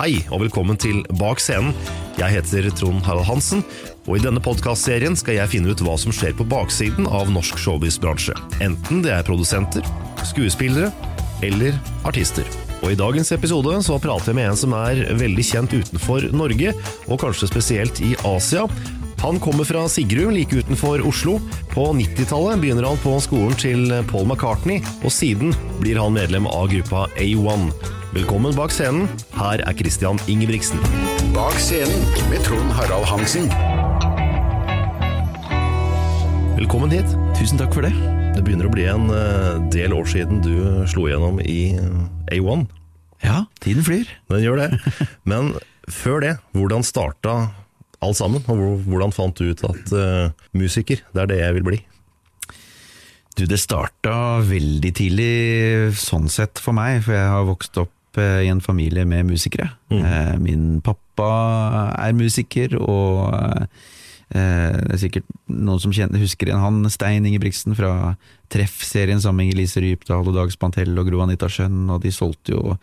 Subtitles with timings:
[0.00, 1.74] Hei, og velkommen til Bak scenen.
[2.16, 3.60] Jeg heter Trond Harald Hansen,
[4.06, 7.60] og i denne podkastserien skal jeg finne ut hva som skjer på baksiden av norsk
[7.60, 8.32] showbiz-bransje.
[8.64, 9.84] Enten det er produsenter,
[10.24, 10.88] skuespillere
[11.44, 11.76] eller
[12.08, 12.48] artister.
[12.80, 16.72] Og I dagens episode så prater jeg med en som er veldig kjent utenfor Norge,
[17.04, 18.64] og kanskje spesielt i Asia.
[19.20, 21.36] Han kommer fra Sigrud, like utenfor Oslo.
[21.76, 25.52] På 90-tallet begynner han på skolen til Paul McCartney, og siden
[25.84, 27.98] blir han medlem av gruppa A1.
[28.10, 29.04] Velkommen bak scenen,
[29.38, 30.80] her er Christian Ingebrigtsen.
[31.30, 33.44] Bak scenen med Trond Harald Hansen.
[36.56, 37.06] Velkommen hit.
[37.38, 37.92] Tusen takk for det.
[38.34, 40.56] Det begynner å bli en eh, del år siden du
[40.90, 42.66] slo gjennom i eh, A1.
[43.22, 44.10] Ja, tiden flyr.
[44.34, 44.96] Den gjør det.
[45.30, 45.52] Men
[45.86, 47.36] før det, hvordan starta
[48.02, 48.42] alt sammen?
[48.50, 51.80] Og hvordan fant du ut at uh, musiker, det er det jeg vil bli?
[53.38, 55.32] Du, det starta veldig tidlig
[55.96, 59.68] sånn sett for meg, for jeg har vokst opp eh, i en familie med musikere.
[59.92, 60.42] Mm.
[60.42, 61.30] Min pappa
[62.00, 63.34] er musiker, og
[64.34, 68.16] eh, det er sikkert noen som kjenner, husker igjen han, Stein Ingebrigtsen fra
[68.50, 72.54] Treff-serien sammen med Elise Rypdal og Dag Spantell og Gro Anita Schjønn, og de solgte
[72.56, 72.76] jo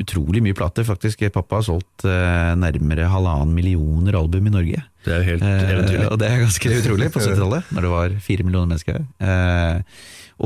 [0.00, 1.24] utrolig mye plater, faktisk.
[1.34, 4.82] Pappa har solgt eh, nærmere halvannen millioner album i Norge.
[5.04, 6.06] Det er jo helt Eh, eventyrlig.
[6.12, 9.08] og det er ganske utrolig på 70-tallet, når det var fire millioner mennesker her.
[9.20, 9.82] Eh,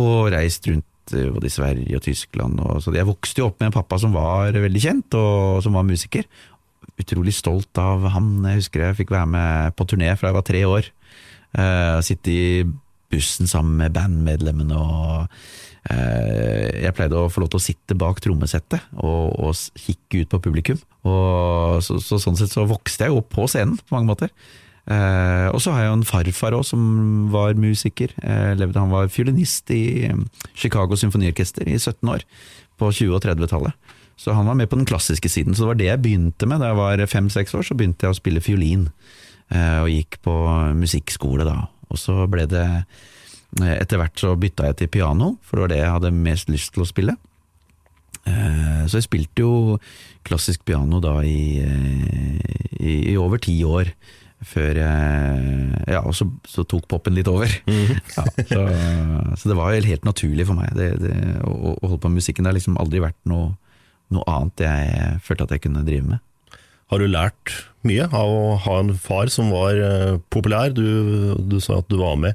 [0.00, 2.60] og reist rundt eh, både i Sverige og Tyskland.
[2.64, 5.76] Og, så jeg vokste jo opp med en pappa som var veldig kjent, og som
[5.76, 6.28] var musiker.
[7.00, 8.32] Utrolig stolt av han.
[8.50, 10.92] Jeg husker jeg fikk være med på turné fra jeg var tre år.
[11.50, 12.44] Uh, sitte i
[13.10, 15.24] bussen sammen med bandmedlemmene og
[15.90, 20.34] eh, Jeg pleide å få lov til å sitte bak trommesettet og, og kikke ut
[20.34, 20.78] på publikum.
[21.02, 24.30] Og så, så sånn sett så vokste jeg jo opp på scenen på mange måter.
[24.86, 26.82] Eh, og så har jeg jo en farfar òg som
[27.32, 28.14] var musiker.
[28.22, 30.16] Eh, levde, han var fiolinist i eh,
[30.54, 32.24] Chicago Symfoniorkester i 17 år,
[32.80, 33.96] på 20- og 30-tallet.
[34.20, 35.54] Så han var med på den klassiske siden.
[35.54, 37.64] Så det var det jeg begynte med da jeg var fem-seks år.
[37.64, 38.88] Så begynte jeg å spille fiolin,
[39.52, 40.34] eh, og gikk på
[40.76, 41.62] musikkskole da.
[41.90, 42.84] Og så ble det eh,
[43.80, 46.70] Etter hvert så bytta jeg til piano, for det var det jeg hadde mest lyst
[46.76, 47.16] til å spille.
[48.28, 49.78] Eh, Så jeg spilte jo
[50.26, 52.38] klassisk piano da i, eh,
[52.78, 53.90] i, i over ti år.
[54.40, 57.50] Før Ja, og så, så tok popen litt over.
[58.16, 58.62] Ja, så,
[59.36, 60.72] så det var helt naturlig for meg.
[60.78, 61.14] Det, det,
[61.44, 63.52] å, å holde på med musikken det har liksom aldri vært noe,
[64.14, 66.24] noe annet jeg følte at jeg kunne drive med.
[66.90, 67.52] Har du lært
[67.86, 70.72] mye av å ha en far som var eh, populær?
[70.74, 72.34] Du, du sa at du var med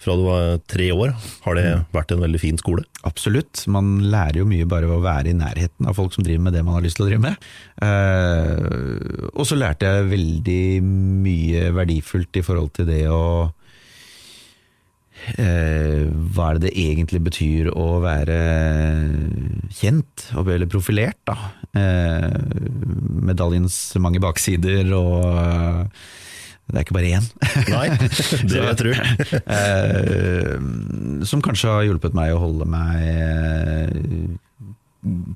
[0.00, 1.12] fra du var tre år.
[1.44, 2.86] Har det vært en veldig fin skole?
[3.04, 3.66] Absolutt.
[3.68, 6.56] Man lærer jo mye bare ved å være i nærheten av folk som driver med
[6.56, 7.48] det man har lyst til å drive med.
[7.84, 10.64] Eh, og så lærte jeg veldig
[11.26, 13.24] mye verdifullt i forhold til det å
[15.36, 18.40] eh, Hva er det det egentlig betyr å være
[19.82, 21.36] kjent, eller profilert, da.
[21.76, 22.40] Eh,
[23.20, 25.92] medaljens mange baksider og
[26.70, 27.26] det er ikke bare én.
[27.70, 28.92] Nei, det vil jeg tro.
[29.56, 30.54] eh,
[31.28, 34.36] som kanskje har hjulpet meg å holde meg eh,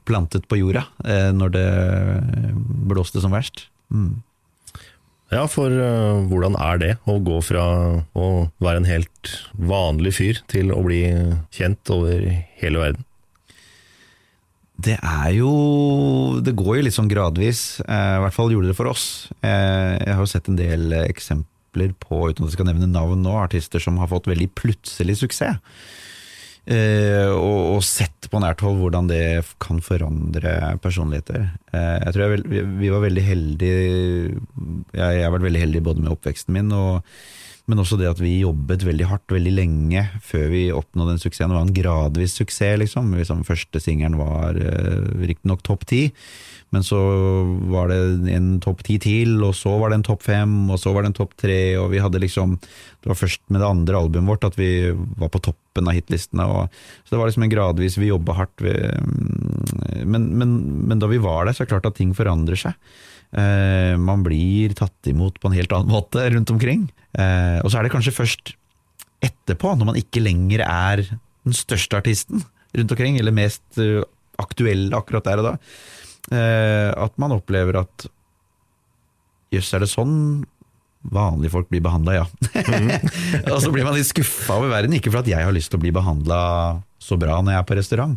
[0.08, 1.68] plantet på jorda eh, når det
[2.90, 3.66] blåste som verst.
[3.92, 4.22] Mm.
[5.32, 7.64] Ja, for uh, hvordan er det å gå fra
[8.14, 8.26] å
[8.62, 11.00] være en helt vanlig fyr til å bli
[11.54, 12.28] kjent over
[12.60, 13.06] hele verden?
[14.74, 15.50] Det er jo
[16.42, 17.80] Det går jo litt sånn gradvis.
[17.86, 19.28] Eh, I hvert fall gjorde det for oss.
[19.40, 23.22] Eh, jeg har jo sett en del eksempler på, uten at jeg skal nevne navn
[23.22, 25.60] nå, artister som har fått veldig plutselig suksess.
[26.64, 31.50] Eh, og, sett på nært hold hvordan det kan forandre personligheter.
[31.74, 33.80] Jeg tror jeg, vi var veldig heldige
[34.94, 37.04] jeg har vært veldig heldig både med oppveksten min og
[37.70, 41.52] men også det at vi jobbet veldig hardt veldig lenge før vi oppnådde den suksessen.
[41.52, 43.14] Det var en gradvis suksess, liksom.
[43.16, 46.02] liksom første singelen var eh, riktignok topp ti,
[46.74, 46.98] men så
[47.72, 47.98] var det
[48.34, 51.14] en topp ti til, og så var det en topp fem, og så var det
[51.14, 54.46] en topp tre, og vi hadde liksom Det var først med det andre albumet vårt
[54.48, 56.44] at vi var på toppen av hitlistene.
[56.44, 60.54] Og, så det var liksom en gradvis Vi jobba hardt, vi, mm, men, men,
[60.88, 62.76] men da vi var der, så er det klart at ting forandrer seg.
[63.34, 66.86] Eh, man blir tatt imot på en helt annen måte rundt omkring.
[67.18, 68.54] Eh, og så er det kanskje først
[69.24, 72.44] etterpå, når man ikke lenger er den største artisten
[72.74, 74.02] rundt omkring, eller mest eh,
[74.40, 75.54] aktuelle akkurat der og da,
[76.34, 78.06] at man opplever at
[79.52, 80.14] jøss, er det sånn
[81.12, 82.24] vanlige folk blir behandla, ja.
[82.64, 82.88] Mm.
[83.52, 85.78] og så blir man litt skuffa over verden, ikke for at jeg har lyst til
[85.78, 86.40] å bli behandla
[86.98, 88.16] så bra når jeg er på restaurant,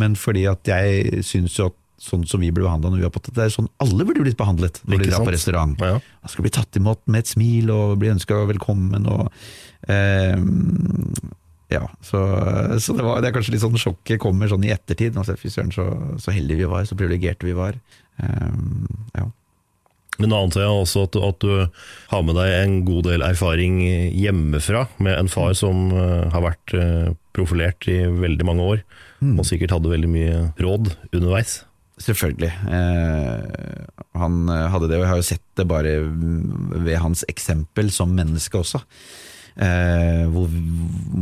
[0.00, 3.12] men fordi at jeg syns jo at sånn som vi ble behandla når vi er
[3.14, 5.74] på Det er sånn alle burde blitt behandlet når de drar på restaurant.
[5.82, 5.98] Ja.
[5.98, 9.26] Man skal bli tatt imot med et smil og bli ønska velkommen og
[9.90, 10.36] eh,
[11.68, 12.22] Ja, så,
[12.80, 15.18] så det, var, det, er kanskje litt sånn sjokket kommer sånn i ettertid.
[15.20, 15.88] Altså, Fy søren, så,
[16.22, 17.76] så heldige vi var, så privilegerte vi var.
[18.22, 18.54] Eh,
[19.18, 19.26] ja.
[20.18, 23.78] Men nå antar jeg også at, at, du har med deg en god del erfaring
[23.86, 28.82] hjemmefra, med en far som uh, har vært uh, profilert i veldig mange år,
[29.22, 29.36] mm.
[29.38, 31.60] og sikkert hadde veldig mye råd underveis.
[31.98, 32.50] Selvfølgelig.
[32.70, 33.86] Eh,
[34.18, 38.60] han hadde det, og jeg har jo sett det bare ved hans eksempel som menneske
[38.60, 38.82] også.
[39.58, 40.50] Eh, hvor,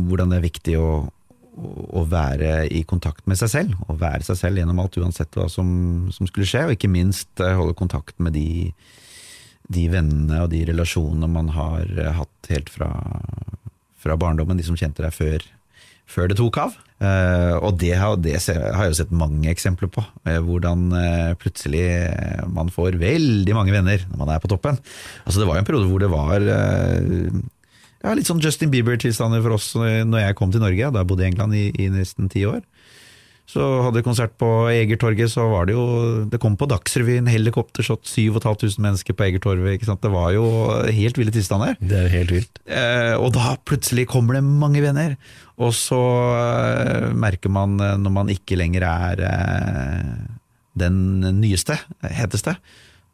[0.09, 0.89] hvordan det er viktig å,
[1.57, 5.47] å, være i kontakt med seg selv, og være seg selv gjennom alt, uansett hva
[5.49, 5.67] som,
[6.13, 6.67] som skulle skje.
[6.67, 8.69] Og ikke minst eh, holde kontakt med de,
[9.65, 11.89] de, vennene og de relasjonene man har
[12.19, 12.91] hatt helt fra,
[13.97, 15.49] fra barndommen, de som kjente deg før,
[16.05, 16.77] før det tok av.
[16.97, 20.01] Uh, og det har, det har, jeg jo sett mange eksempler på.
[20.25, 21.83] Uh, hvordan uh, plutselig
[22.49, 24.79] man får veldig mange venner når man er på toppen.
[25.25, 29.57] Altså Det var jo en periode hvor det var ja, litt sånn Justin Bieber-tilstander for
[29.57, 30.89] oss når jeg kom til Norge.
[30.89, 32.63] Da jeg bodde i England i, i nesten ti år.
[33.47, 35.83] Så hadde konsert på Egertorget, så var det jo
[36.27, 39.77] Det kom på Dagsrevyen, helikoptershot, 7500 mennesker på Egertorget.
[39.77, 40.01] ikke sant?
[40.03, 40.43] Det var jo
[40.91, 41.77] helt ville tilstander.
[41.79, 42.59] Det er jo helt vilt.
[42.67, 45.15] Eh, og da plutselig kommer det mange venner.
[45.63, 46.01] Og så
[46.35, 50.11] eh, merker man eh, når man ikke lenger er eh,
[50.77, 50.99] den
[51.39, 52.57] nyeste, heteste,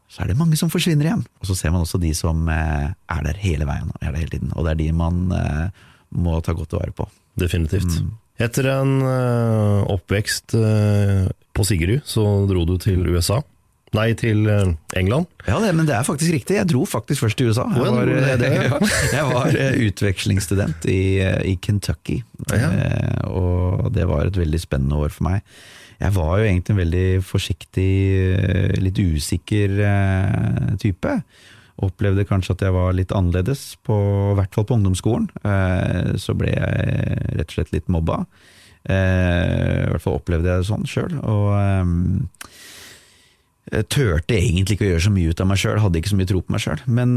[0.09, 1.23] så er det mange som forsvinner igjen.
[1.41, 4.33] Og så ser man også de som eh, er der hele veien, er der hele
[4.33, 4.51] tiden.
[4.57, 7.05] Og det er de man eh, må ta godt vare på.
[7.37, 8.01] Definitivt.
[8.01, 8.11] Mm.
[8.41, 13.43] Etter en uh, oppvekst uh, på Sigerud, så dro du til USA.
[13.93, 15.29] Nei, til uh, England.
[15.45, 16.57] Ja, det, men det er faktisk riktig.
[16.57, 17.67] Jeg dro faktisk først til USA.
[17.77, 21.21] Jeg var, jeg var utvekslingsstudent i,
[21.51, 22.69] i Kentucky, ja.
[23.29, 25.45] og det var et veldig spennende år for meg.
[26.01, 27.91] Jeg var jo egentlig en veldig forsiktig,
[28.81, 29.75] litt usikker
[30.81, 31.13] type
[31.81, 33.95] opplevde kanskje at jeg var litt annerledes, på,
[34.33, 35.29] i hvert fall på ungdomsskolen.
[35.41, 38.23] Eh, så ble jeg rett og slett litt mobba.
[38.83, 41.15] Eh, I hvert fall opplevde jeg det sånn sjøl.
[41.23, 42.59] Og eh,
[43.73, 46.19] jeg tørte egentlig ikke å gjøre så mye ut av meg sjøl, hadde ikke så
[46.19, 46.83] mye tro på meg sjøl.
[46.99, 47.15] Men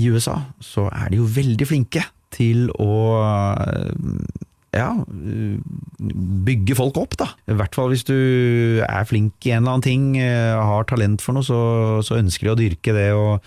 [0.00, 2.94] i USA så er de jo veldig flinke til å
[4.70, 4.92] ja,
[6.46, 7.26] bygge folk opp, da.
[7.50, 8.14] I hvert fall hvis du
[8.86, 11.58] er flink i en eller annen ting, har talent for noe, så,
[12.06, 13.08] så ønsker de å dyrke det.
[13.18, 13.42] og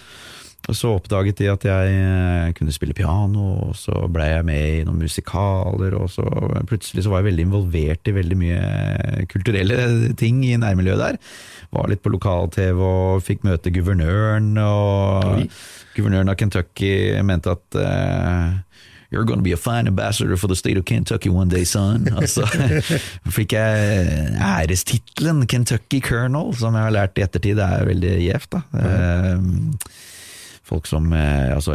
[0.72, 4.84] så oppdaget de at jeg eh, kunne spille piano, og så ble jeg med i
[4.88, 6.24] noen musikaler, og så
[6.70, 11.18] plutselig så var jeg veldig involvert i veldig mye kulturelle ting i nærmiljøet der.
[11.76, 15.50] Var litt på lokal-TV og fikk møte guvernøren, og Oi.
[15.98, 16.94] guvernøren av Kentucky
[17.28, 18.54] mente at uh,
[19.14, 22.08] You're gonna be a fine ambassador for the state of Kentucky one day, son.
[22.18, 22.48] Og så
[23.30, 28.56] fikk jeg ærestittelen Kentucky Colonel, som jeg har lært i ettertid det er veldig gjevt.
[28.56, 28.64] da.
[28.82, 30.10] Eh,
[30.74, 31.74] Folk som eh, altså,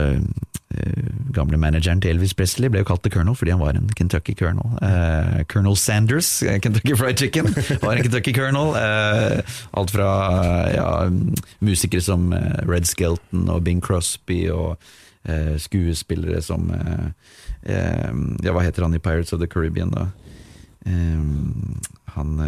[0.74, 1.02] eh,
[1.34, 4.34] Gamle manageren til Elvis Presley ble jo kalt The Colonel fordi han var en Kentucky
[4.34, 4.74] Colonel.
[4.82, 6.30] Eh, Colonel Sanders,
[6.64, 7.46] Kentucky Fried Chicken,
[7.84, 8.74] var en Kentucky Colonel.
[8.74, 10.08] Eh, alt fra
[10.74, 10.88] ja,
[11.62, 12.32] musikere som
[12.66, 14.74] Red Skelton og Bing Crosby, og
[15.24, 16.72] eh, skuespillere som
[17.68, 20.06] Ja, hva heter han i Pirates of the Caribbean, da?
[22.14, 22.38] Han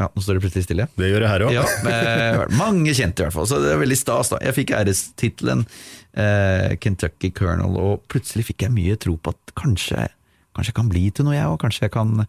[0.00, 0.88] Ja, nå står det plutselig stille.
[0.98, 1.52] Det gjør jeg her òg.
[1.54, 4.32] Ja, mange kjente i hvert fall, så det er veldig stas.
[4.32, 4.40] da.
[4.42, 5.62] Jeg fikk ærestittelen
[6.18, 10.08] eh, Kentucky Colonel, og plutselig fikk jeg mye tro på at kanskje,
[10.56, 11.60] kanskje jeg kan bli til noe, jeg òg.
[11.62, 12.26] Kanskje, jeg kan-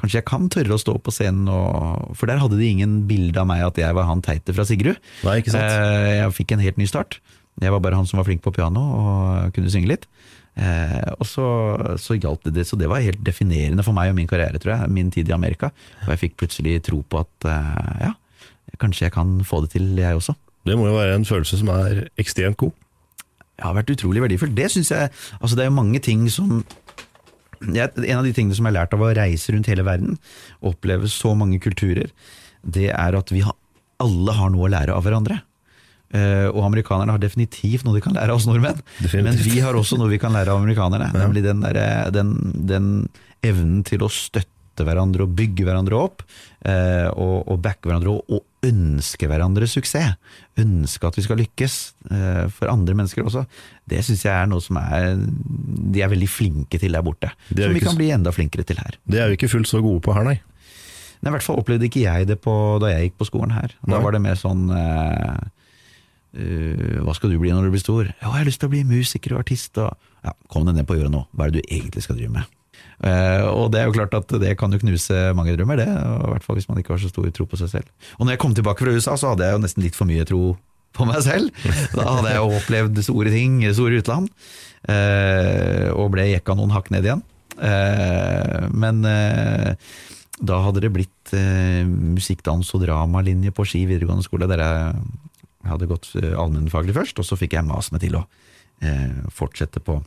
[0.00, 3.36] kanskje jeg kan tørre å stå på scenen, og, for der hadde de ingen bilde
[3.38, 4.96] av meg at jeg var han teite fra Sigrud.
[5.28, 5.68] Nei, ikke sant?
[5.68, 7.20] Eh, jeg fikk en helt ny start.
[7.60, 10.08] Jeg var bare han som var flink på piano og kunne synge litt.
[10.52, 11.46] Eh, og så,
[11.96, 14.92] så hjalp det så det var helt definerende for meg og min karriere, tror jeg.
[14.92, 15.72] Min tid i Amerika.
[16.04, 18.12] Og jeg fikk plutselig tro på at eh, ja,
[18.82, 20.36] kanskje jeg kan få det til, jeg også.
[20.68, 22.74] Det må jo være en følelse som er ekstremt god.
[23.52, 24.52] Det har vært utrolig verdifull.
[24.56, 26.62] Det synes jeg Altså, det er jo mange ting som
[27.62, 30.16] jeg, En av de tingene som jeg har lært av å reise rundt hele verden,
[30.66, 32.10] oppleve så mange kulturer,
[32.62, 33.54] det er at vi har,
[34.02, 35.36] alle har noe å lære av hverandre.
[36.12, 38.80] Eh, og amerikanerne har definitivt noe de kan lære av oss nordmenn.
[39.00, 39.24] Definitivt.
[39.24, 41.08] Men vi har også noe vi kan lære av amerikanerne.
[41.16, 42.34] Nemlig den, der, den,
[42.68, 42.88] den
[43.42, 46.22] evnen til å støtte hverandre og bygge hverandre opp.
[46.64, 50.14] eh, og, og backe hverandre og, og ønske hverandre suksess.
[50.60, 51.76] Ønske at vi skal lykkes
[52.12, 53.42] eh, for andre mennesker også.
[53.88, 57.32] Det syns jeg er noe som er, de er veldig flinke til der borte.
[57.50, 58.96] Som vi kan bli enda flinkere til her.
[59.08, 60.38] Det er vi ikke fullt så gode på her, nei.
[61.22, 62.52] Nei, I hvert fall opplevde ikke jeg det på,
[62.82, 63.74] da jeg gikk på skolen her.
[63.86, 65.42] Da var det mer sånn eh,
[66.34, 68.08] eh, Hva skal du bli når du blir stor?
[68.08, 69.78] Ja, jeg har lyst til å bli musiker og artist.
[69.82, 72.34] Og, ja, Kom deg ned på jorda nå, hva er det du egentlig skal drive
[72.34, 72.58] med?
[73.02, 75.88] Uh, og det er jo klart at det kan jo knuse mange drømmer, det.
[75.90, 77.88] I hvert fall hvis man ikke har så stor tro på seg selv.
[78.18, 80.26] Og når jeg kom tilbake fra USA, så hadde jeg jo nesten litt for mye
[80.28, 80.42] tro
[80.92, 81.50] på meg selv.
[81.96, 84.30] Da hadde jeg jo opplevd store ting, store utland,
[84.86, 87.26] uh, og ble jekka noen hakk ned igjen.
[88.72, 91.32] Men da hadde det blitt
[91.86, 95.02] musikk, dans og dramalinje på Ski videregående skole, der jeg
[95.68, 98.24] hadde gått eh, allmennfaglig først, og så fikk jeg mas meg til å
[98.82, 100.00] eh, fortsette på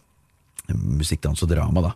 [0.73, 1.85] musikk, dans og drama.
[1.89, 1.93] Da.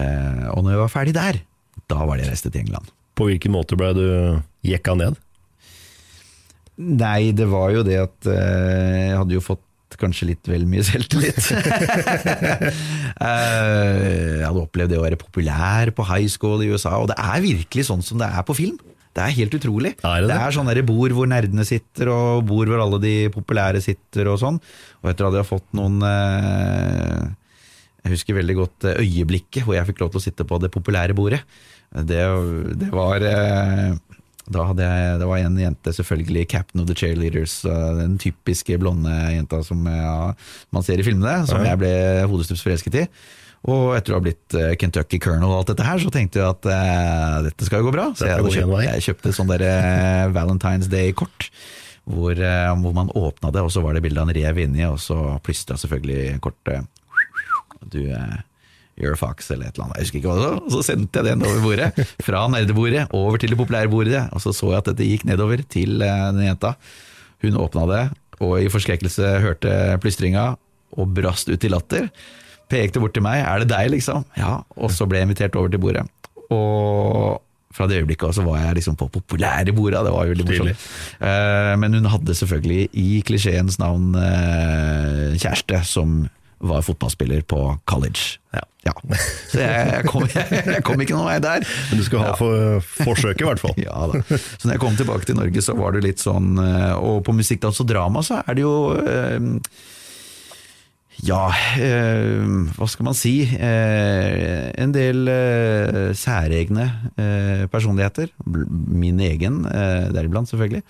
[0.00, 1.42] Eh, og når jeg var ferdig der,
[1.90, 2.90] da var det jeg reiste til England.
[3.14, 4.06] På hvilken måte ble du
[4.66, 5.18] jekka ned?
[6.74, 9.62] Nei, det var jo det at eh, jeg hadde jo fått
[9.94, 11.38] kanskje litt vel mye selvtillit.
[13.24, 17.16] Eh, jeg hadde opplevd det å være populær på high school i USA, og det
[17.20, 18.74] er virkelig sånn som det er på film.
[19.14, 19.92] Det er helt utrolig.
[20.02, 20.36] Er det det?
[20.42, 24.40] er sånn der bord hvor nerdene sitter, og bord hvor alle de populære sitter og
[24.42, 24.58] sånn.
[25.04, 27.20] Og etter at jeg har fått noen eh,
[28.02, 30.72] Jeg husker veldig godt eh, øyeblikket hvor jeg fikk lov til å sitte på det
[30.74, 31.44] populære bordet.
[31.94, 32.24] Det,
[32.80, 33.94] det var eh,
[34.50, 39.14] da hadde jeg, Det var en jente, selvfølgelig Captain of the Cheerleaders, den typiske blonde
[39.32, 40.34] jenta som ja,
[40.74, 41.94] man ser i filmene, som jeg ble
[42.28, 43.06] hodestups forelsket i.
[43.64, 46.52] Og etter å ha blitt eh, Kentucky Colonel og alt dette her, så tenkte jeg
[46.52, 48.10] at uh, dette skal jo gå bra.
[48.12, 51.48] Så jeg, kjøpt, jeg kjøpte sånn der eh, Valentine's Day-kort.
[52.04, 54.84] Hvor, uh, hvor man åpna det, og så var det bilde av en rev inni,
[54.84, 56.84] og så plystra selvfølgelig kortet
[57.88, 58.36] Du uh,
[59.00, 59.96] You're a fox, eller et eller annet.
[59.96, 60.60] Jeg husker ikke hva det var.
[60.60, 62.04] Og så sendte jeg den over bordet.
[62.22, 64.20] Fra nerdebordet over til det populære bordet.
[64.36, 66.76] Og så så jeg at dette gikk nedover til den jenta.
[67.42, 68.04] Hun åpna det,
[68.44, 70.52] og i forskrekkelse hørte plystringa,
[70.94, 72.06] og brast ut i latter.
[72.74, 73.40] Pekte bort til meg.
[73.46, 74.24] 'Er det deg', liksom?
[74.36, 74.56] Ja.
[74.76, 76.04] Og så ble jeg invitert over til bordet.
[76.50, 77.40] Og
[77.74, 80.04] fra det øyeblikket også var jeg liksom på populære borda.
[80.06, 80.84] Det var veldig morsomt.
[81.20, 86.28] Eh, Men hun hadde selvfølgelig i klisjeens navn eh, kjæreste som
[86.64, 87.58] var fotballspiller på
[87.90, 88.38] college.
[88.54, 88.60] Ja.
[89.50, 91.64] Så jeg, jeg, kom, jeg, kom ikke noen vei der.
[91.90, 92.36] Men du skal ha Ja.
[92.38, 93.74] for, forsøket, i hvert fall.
[93.88, 94.22] Ja da.
[94.38, 97.34] Så når jeg kom tilbake til Norge, så var det litt sånn eh, Og på
[97.36, 99.40] musikkdans og drama så er det jo eh,
[101.22, 101.46] Ja,
[101.78, 102.42] eh,
[102.74, 103.44] hva skal man si?
[103.46, 108.32] Eh, en del eh, særegne eh, personligheter.
[108.44, 110.82] Min egen, eh, deriblant selvfølgelig.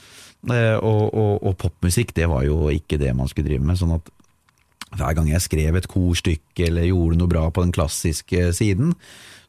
[0.48, 3.78] Eh, og, og, og popmusikk, det var jo ikke det man skulle drive med.
[3.80, 4.08] sånn at
[4.94, 8.94] hver gang jeg skrev et korstykke eller gjorde noe bra på den klassiske siden,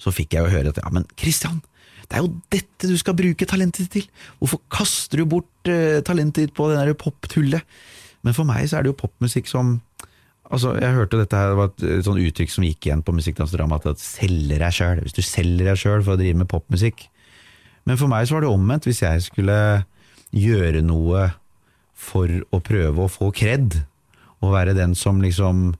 [0.02, 1.62] så fikk jeg jo høre at ja, men Christian,
[2.10, 4.24] det er jo dette du skal bruke talentet ditt til!
[4.42, 5.70] Hvorfor kaster du bort
[6.06, 7.64] talentet ditt på det der poptullet.
[8.26, 9.78] Men for meg så er det jo popmusikk som
[10.52, 13.16] Altså, Jeg hørte dette her, det var et et sånn uttrykk som gikk igjen på
[13.18, 15.02] musikkdansdrama, at du selger deg sjøl.
[15.02, 17.08] Hvis du selger deg sjøl for å drive med popmusikk.
[17.86, 18.86] Men for meg så var det omvendt.
[18.86, 19.58] Hvis jeg skulle
[20.36, 21.32] gjøre noe
[21.96, 23.82] for å prøve å få kred,
[24.44, 25.72] og være den som liksom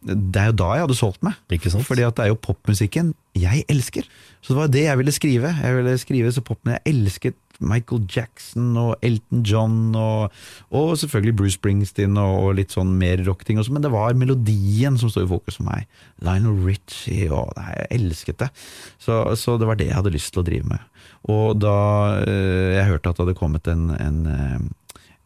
[0.00, 1.36] Det er jo da jeg hadde solgt meg.
[1.52, 1.84] Ikke sant?
[1.86, 4.08] Fordi at det er jo popmusikken jeg elsker.
[4.40, 5.52] Så det var det jeg ville skrive.
[5.60, 10.32] Jeg ville skrive så pop, men jeg elsket Michael Jackson og Elton John og,
[10.72, 15.12] og selvfølgelig Bruce Springsteen og, og litt sånn mer rockting men det var melodien som
[15.12, 15.84] stod i fokus for meg.
[16.24, 18.50] Lionel Richie og nei, Jeg elsket det.
[18.98, 20.86] Så, så, det var det jeg hadde lyst til å drive med.
[21.28, 21.76] Og da
[22.24, 24.60] øh, jeg hørte at det hadde kommet en, en eh,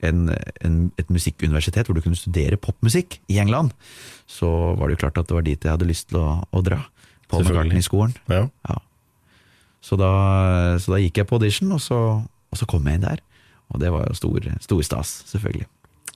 [0.08, 0.28] en,
[0.66, 3.74] en, et musikkuniversitet hvor du kunne studere popmusikk i England,
[4.30, 6.64] så var det jo klart at det var dit jeg hadde lyst til å, å
[6.64, 6.82] dra.
[7.30, 8.12] På McCartney-skolen.
[8.28, 8.46] Ja.
[8.68, 8.80] Ja.
[9.84, 10.10] Så, da,
[10.80, 13.22] så da gikk jeg på audition, og så, og så kom jeg inn der.
[13.72, 15.66] Og det var jo stor, stor stas, selvfølgelig.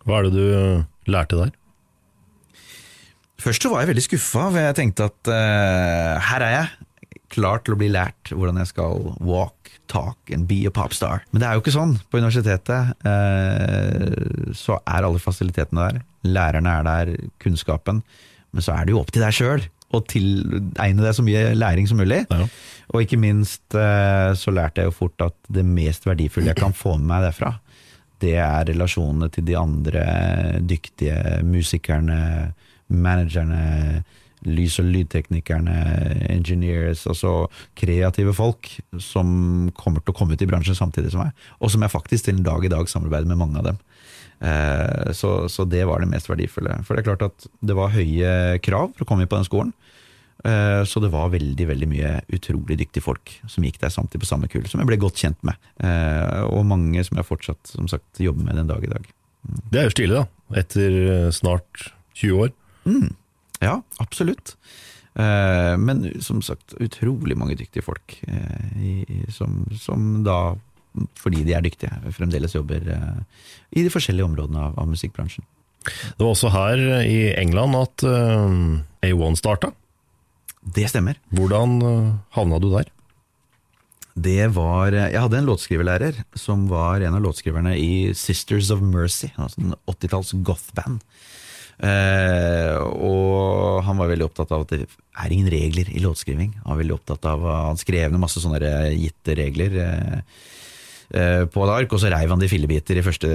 [0.04, 1.56] Hva er det du lærte der?
[3.38, 6.87] Først så var jeg veldig skuffa, for jeg tenkte at uh, her er jeg,
[7.32, 11.24] klar til å bli lært hvordan jeg skal walk, talk and be a popstar.
[11.32, 11.96] Men det er jo ikke sånn.
[12.08, 16.04] På universitetet eh, så er alle fasilitetene der.
[16.28, 18.02] Lærerne er der, kunnskapen.
[18.52, 19.66] Men så er det jo opp til deg sjøl
[19.96, 22.24] å tilegne deg så mye læring som mulig.
[22.28, 22.48] Ja.
[22.92, 26.76] Og ikke minst eh, så lærte jeg jo fort at det mest verdifulle jeg kan
[26.76, 27.54] få med meg derfra,
[28.18, 30.04] det er relasjonene til de andre
[30.66, 32.52] dyktige musikerne,
[32.88, 34.02] managerne,
[34.46, 35.74] lys- og lydteknikerne,
[36.30, 38.70] engineers, altså kreative folk
[39.02, 42.24] som kommer til å komme ut i bransjen samtidig som meg, og som jeg faktisk
[42.28, 43.78] til en dag i dag samarbeider med mange av dem.
[44.40, 46.78] Eh, Så, så det var det mest verdifulle.
[46.86, 49.48] For det er klart at det var høye krav for å komme inn på den
[49.48, 49.72] skolen.
[50.46, 54.30] Eh, Så det var veldig veldig mye utrolig dyktige folk som gikk der samtidig på
[54.30, 55.58] samme kull, som jeg ble godt kjent med.
[55.82, 59.10] Eh, Og mange som jeg fortsatt som sagt, jobber med den dag i dag.
[59.72, 60.26] Det er jo stilig, da.
[60.62, 62.52] Etter snart 20 år.
[62.86, 63.10] Mm.
[63.64, 64.56] Ja, absolutt.
[65.18, 70.54] Eh, Men som sagt, utrolig mange dyktige folk eh, som, som da,
[71.18, 73.22] fordi de er dyktige, fremdeles jobber eh,
[73.74, 75.46] i de forskjellige områdene av, av musikkbransjen.
[75.88, 79.72] Det var også her i England at eh, A1 starta.
[80.62, 81.18] Det stemmer.
[81.32, 81.78] Hvordan
[82.34, 82.90] havna du der?
[84.18, 89.30] Det var Jeg hadde en låtskriverlærer som var en av låtskriverne i Sisters of Mercy,
[89.38, 91.04] altså en 80-talls goth-band.
[91.78, 96.56] Eh, og han var veldig opptatt av at det er ingen regler i låtskriving.
[96.64, 100.16] Han var veldig opptatt av Han skrev ned masse sånne der gitte regler eh,
[101.14, 103.30] eh, på et ark, og så reiv han det i fillebiter i første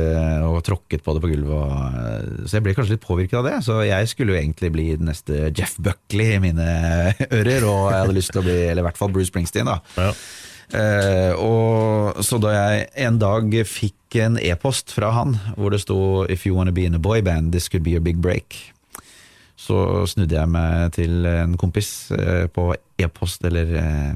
[0.49, 1.97] og tråkket på det på gulvet.
[2.03, 3.57] Eh, så jeg ble kanskje litt påvirket av det.
[3.67, 6.69] Så jeg skulle jo egentlig bli den neste Jeff Buckley i mine
[7.39, 9.79] ører, og jeg hadde lyst til å bli, eller i hvert fall Bruce Springsteen, da.
[9.95, 10.11] Ja.
[10.73, 16.25] Eh, og så da jeg en dag fikk en e-post fra han hvor det sto
[16.25, 18.71] 'If you wanna be in a boyband, this could be your big break',
[19.55, 24.13] så snudde jeg meg til en kompis eh, på e-post, eller eh,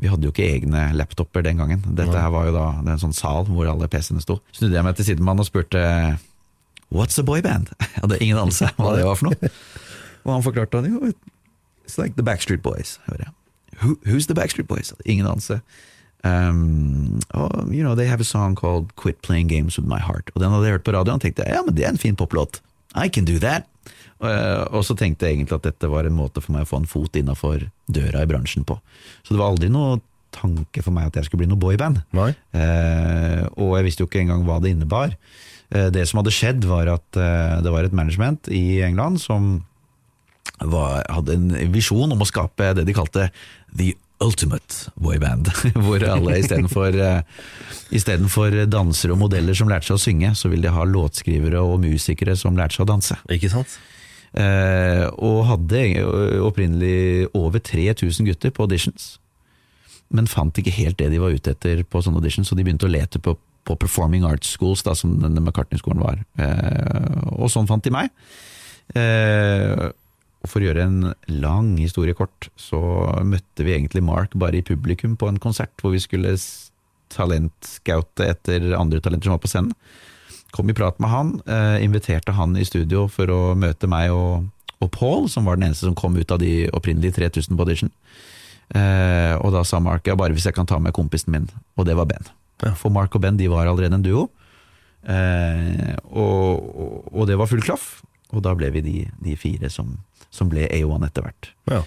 [0.00, 1.82] Vi hadde jo ikke egne laptoper den gangen.
[1.84, 4.38] Dette her var jo da det er en sånn sal hvor alle PC-ene sto.
[4.52, 6.16] Snudde jeg meg til sidemannen og spurte
[6.90, 9.50] 'What's a boyband?' Jeg hadde ingen anelse hva det var for noe.
[10.24, 11.12] Og han forklarte jo
[11.84, 13.00] It's like the Backstreet Boys.
[13.06, 13.32] hører jeg.
[13.82, 14.94] Who, who's the Backstreet Boys?
[15.04, 15.60] Ingen anelse.
[16.22, 20.30] Um, oh, you know, they have a song called Quit Playing Games With My Heart.
[20.34, 22.18] Og den hadde jeg hørt på radioen og tenkte ja, men det er en fin
[22.18, 22.60] poplåt.
[22.94, 23.68] I can do that.
[24.20, 26.82] Uh, og så tenkte jeg egentlig at dette var en måte for meg å få
[26.82, 28.76] en fot innafor døra i bransjen på.
[29.24, 30.00] Så det var aldri noe
[30.34, 32.02] tanke for meg at jeg skulle bli noe boyband.
[32.14, 35.16] Eh, og jeg visste jo ikke engang hva det innebar.
[35.72, 37.08] Uh, det som hadde skjedd, var at
[37.64, 39.56] det var et management i England som
[40.60, 43.30] var, hadde en visjon om å skape det de kalte
[43.72, 45.48] The Ultimate Boyband.
[45.84, 47.38] Hvor alle istedenfor uh,
[47.94, 51.80] istedenfor dansere og modeller som lærte seg å synge, så ville de ha låtskrivere og
[51.82, 53.16] musikere som lærte seg å danse.
[53.32, 53.78] Ikke sant?
[54.30, 55.80] Eh, og hadde
[56.46, 59.16] opprinnelig over 3000 gutter på auditions.
[60.14, 62.86] Men fant ikke helt det de var ute etter på sånne auditions, så de begynte
[62.86, 66.22] å lete på, på Performing Arts Schools, da, som denne McCartney-skolen var.
[66.38, 68.14] Eh, og sånn fant de meg.
[68.94, 69.90] Eh,
[70.40, 72.80] og For å gjøre en lang historie kort, så
[73.28, 76.32] møtte vi egentlig Mark bare i publikum på en konsert hvor vi skulle
[77.12, 79.74] talentscoute etter andre talenter som var på scenen.
[80.54, 84.48] Kom i prat med han, eh, inviterte han i studio for å møte meg og,
[84.80, 87.92] og Paul, som var den eneste som kom ut av de opprinnelige 3000 på audition.
[88.74, 91.86] Eh, og da sa Mark ja, bare hvis jeg kan ta med kompisen min, og
[91.86, 92.32] det var Ben.
[92.64, 92.74] Ja.
[92.78, 94.28] For Mark og Ben de var allerede en duo,
[95.04, 98.00] eh, og, og, og det var full klaff.
[98.30, 99.96] Og da ble vi de, de fire som,
[100.34, 101.50] som ble A1 etter hvert.
[101.70, 101.82] Ja.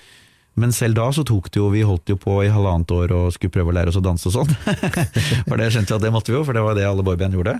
[0.59, 3.31] Men selv da så tok det jo, vi holdt jo på i halvannet år og
[3.33, 4.51] skulle prøve å lære oss å danse og sånn.
[5.47, 7.39] for det skjønte vi at det måtte vi jo, for det var det alle boyband
[7.39, 7.55] gjorde.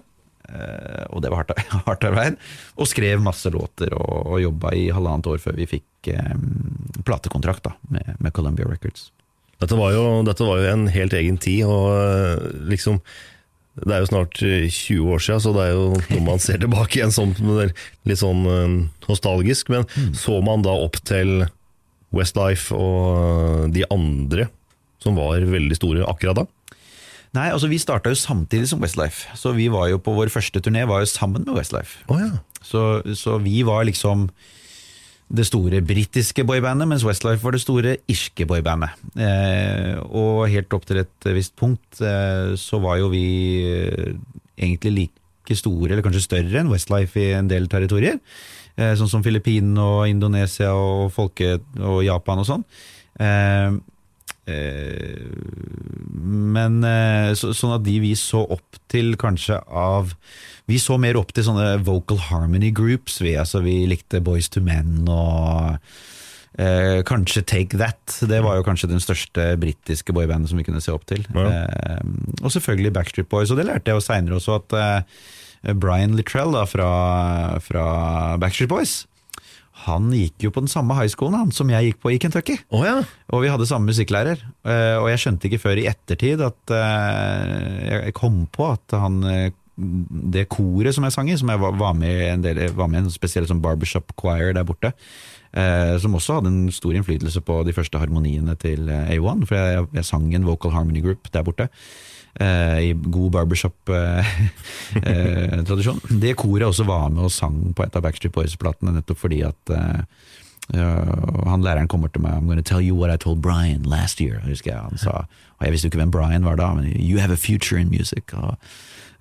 [0.50, 2.38] Eh, og det var hardt, hardt arbeid.
[2.78, 6.38] Og skrev masse låter og, og jobba i halvannet år før vi fikk eh,
[7.08, 9.10] platekontrakt da, med, med Columbia Records.
[9.64, 13.00] Dette var, jo, dette var jo en helt egen tid, og eh, liksom
[13.74, 16.60] Det er jo snart eh, 20 år siden, så det er jo noe man ser
[16.62, 18.76] tilbake igjen som litt sånn eh,
[19.10, 19.72] nostalgisk.
[19.74, 21.48] Men så man da opp til
[22.14, 24.48] Westlife og de andre
[25.02, 26.46] som var veldig store akkurat da?
[27.34, 30.62] Nei, altså vi starta jo samtidig som Westlife, så vi var jo på vår første
[30.62, 32.04] turné var jo sammen med Westlife.
[32.06, 32.38] Oh, ja.
[32.62, 34.28] så, så vi var liksom
[35.34, 38.94] det store britiske boybandet, mens Westlife var det store irske boybandet.
[39.18, 43.26] Eh, og helt opp til et visst punkt eh, så var jo vi
[43.66, 44.12] eh,
[44.60, 48.20] egentlig like store, eller kanskje større enn Westlife i en del territorier.
[48.78, 52.68] Eh, sånn som Filippinene og Indonesia og, folke, og Japan og sånn.
[53.22, 53.74] Eh,
[54.54, 55.18] eh,
[56.54, 60.14] men eh, så, sånn at de vi så opp til kanskje av
[60.70, 63.18] Vi så mer opp til sånne vocal harmony groups.
[63.20, 65.76] Vi, altså, vi likte Boys to Men og
[66.56, 68.20] eh, kanskje Take That.
[68.30, 71.26] Det var jo kanskje den største britiske boybandet som vi kunne se opp til.
[71.36, 71.50] Ja.
[71.52, 72.04] Eh,
[72.40, 76.56] og selvfølgelig Backstreet Boys, og det lærte jeg jo seinere også at eh, Brian Littrell
[76.56, 76.92] da, fra,
[77.64, 77.88] fra
[78.40, 79.02] Backstreet Boys
[79.84, 82.56] han gikk jo på den samme high schoolen han, som jeg gikk på i Kentucky.
[82.72, 83.02] Oh, ja.
[83.34, 84.40] Og vi hadde samme musikklærer.
[84.64, 89.20] Eh, Og jeg skjønte ikke før i ettertid at eh, jeg kom på at han
[89.28, 89.52] eh,
[90.34, 93.08] det koret som jeg sang i, som jeg var med i en del, var med
[93.08, 94.92] en spesiell sånn barbershop choir der borte,
[96.02, 99.88] som også hadde en stor innflytelse på de første harmoniene til eh, A1, for jeg,
[99.98, 101.68] jeg sang en vocal harmony group der borte.
[102.40, 106.00] Eh, I god barbershop-tradisjon.
[106.24, 109.62] det koret også var med og sang på et av Backstreet Boys-platene, nettopp fordi at
[109.74, 110.02] eh,
[110.72, 114.40] han læreren kommer til meg I'm gonna tell you what I told Brian last year.
[114.46, 115.26] husker jeg Han sa,
[115.60, 117.90] og jeg visste jo ikke hvem Brian var da, men You have a future in
[117.90, 118.34] music.
[118.34, 118.58] Og,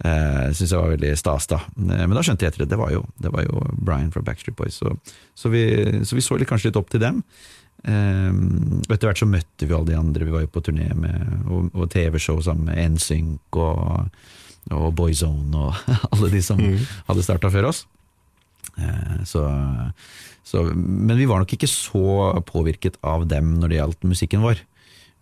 [0.04, 1.58] uh, synes jeg var veldig stas da.
[1.78, 4.22] Eh, Men da skjønte jeg etter det, det var jo, det var jo Brian fra
[4.22, 4.74] Backstreet Boys.
[4.74, 4.94] Så,
[5.34, 5.64] så, vi,
[6.04, 7.22] så vi så litt, kanskje litt opp til dem.
[7.82, 10.26] Og etter hvert så møtte vi alle de andre.
[10.28, 11.18] Vi var jo på turné med,
[11.50, 14.12] og, og TV-show sammen med NSYNC og,
[14.70, 15.80] og Boyzone og
[16.12, 16.62] alle de som
[17.08, 17.84] hadde starta før oss.
[18.78, 19.42] Uh, Så,
[20.46, 24.62] så, men vi var nok ikke så påvirket av dem når det gjaldt musikken vår.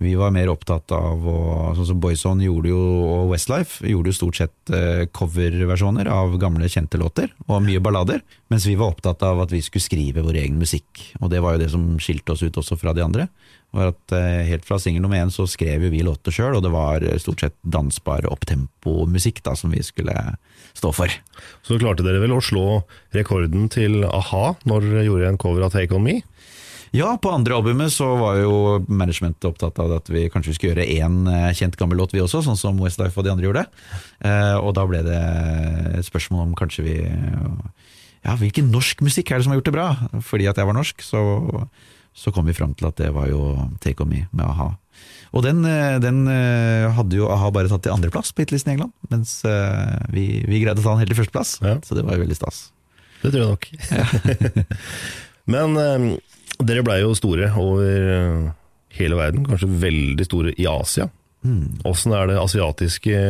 [0.00, 1.40] Vi var mer opptatt av å,
[1.76, 6.70] Sånn som Boyzone gjorde jo, og Westlife gjorde jo stort sett eh, coverversjoner av gamle,
[6.72, 8.22] kjente låter, og mye ballader.
[8.48, 11.02] Mens vi var opptatt av at vi skulle skrive vår egen musikk.
[11.20, 13.28] Og det var jo det som skilte oss ut også fra de andre.
[13.76, 16.64] Var at eh, Helt fra singel nummer én så skrev jo vi låter sjøl, og
[16.64, 20.16] det var eh, stort sett dansbar opptempo-musikk da, som vi skulle
[20.80, 21.12] stå for.
[21.66, 22.80] Så klarte dere vel å slå
[23.12, 26.22] rekorden til a-ha når dere gjorde en cover av Take On Me?
[26.96, 28.54] Ja, på andre albumet så var jo
[28.90, 32.42] managementet opptatt av at vi kanskje skulle gjøre én eh, kjent gammel låt vi også,
[32.42, 33.62] sånn som Westlife og de andre gjorde.
[34.26, 35.20] Eh, og da ble det
[36.00, 36.96] et spørsmål om kanskje vi
[38.20, 39.86] Ja, hvilken norsk musikk er det som har gjort det bra?
[40.26, 41.22] Fordi at jeg var norsk, så,
[42.12, 44.72] så kom vi fram til at det var jo Take On Me med a-ha.
[45.30, 48.92] Og den, eh, den hadde jo a-ha bare tatt til andreplass på hitlisten i England,
[49.14, 49.38] mens
[50.10, 51.54] vi, vi greide å ta den helt til førsteplass.
[51.62, 51.78] Ja.
[51.86, 52.64] Så det var jo veldig stas.
[53.22, 54.66] Det tror jeg nok.
[55.54, 56.04] Men eh,
[56.66, 58.50] dere blei jo store over eh,
[58.98, 61.08] hele verden, kanskje veldig store i Asia.
[61.88, 63.20] Åssen er det asiatiske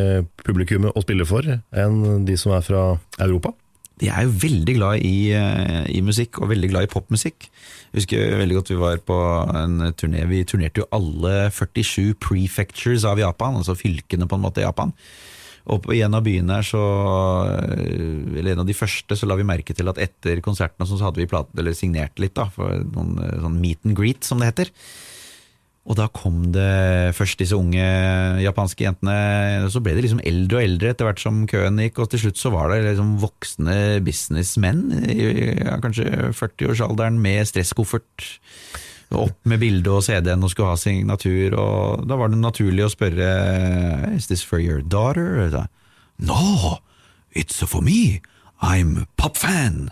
[0.42, 2.84] publikummet å spille for enn de som er fra
[3.22, 3.52] Europa?
[4.00, 7.46] De er jo veldig glad i, eh, i musikk, og veldig glad i popmusikk.
[7.92, 9.18] Jeg husker veldig godt vi var på
[9.60, 10.24] en turné.
[10.26, 14.94] Vi turnerte jo alle 47 prefectures av Japan, altså fylkene på en måte i Japan.
[15.70, 16.80] Og på en av byene her, så,
[17.78, 21.22] eller en av de første, så la vi merke til at etter konserten så hadde
[21.22, 24.74] vi plat, signert litt da, for noen eh, sånn meet and greet, som det heter.
[25.90, 27.84] Og da kom det først disse unge
[28.44, 29.14] japanske jentene,
[29.64, 32.24] og så ble det liksom eldre og eldre etter hvert som køen gikk, og til
[32.26, 35.16] slutt så var det liksom voksne businessmenn i
[35.56, 38.28] ja, kanskje 40-årsalderen med stresskoffert,
[39.10, 42.92] opp med bilde og CD-en og skulle ha signatur, og da var det naturlig å
[42.92, 43.30] spørre
[44.14, 45.48] Is this for your daughter?
[45.50, 45.66] Da,
[46.20, 46.78] No,
[47.32, 48.20] it's for me,
[48.62, 49.88] I'm pop-fan.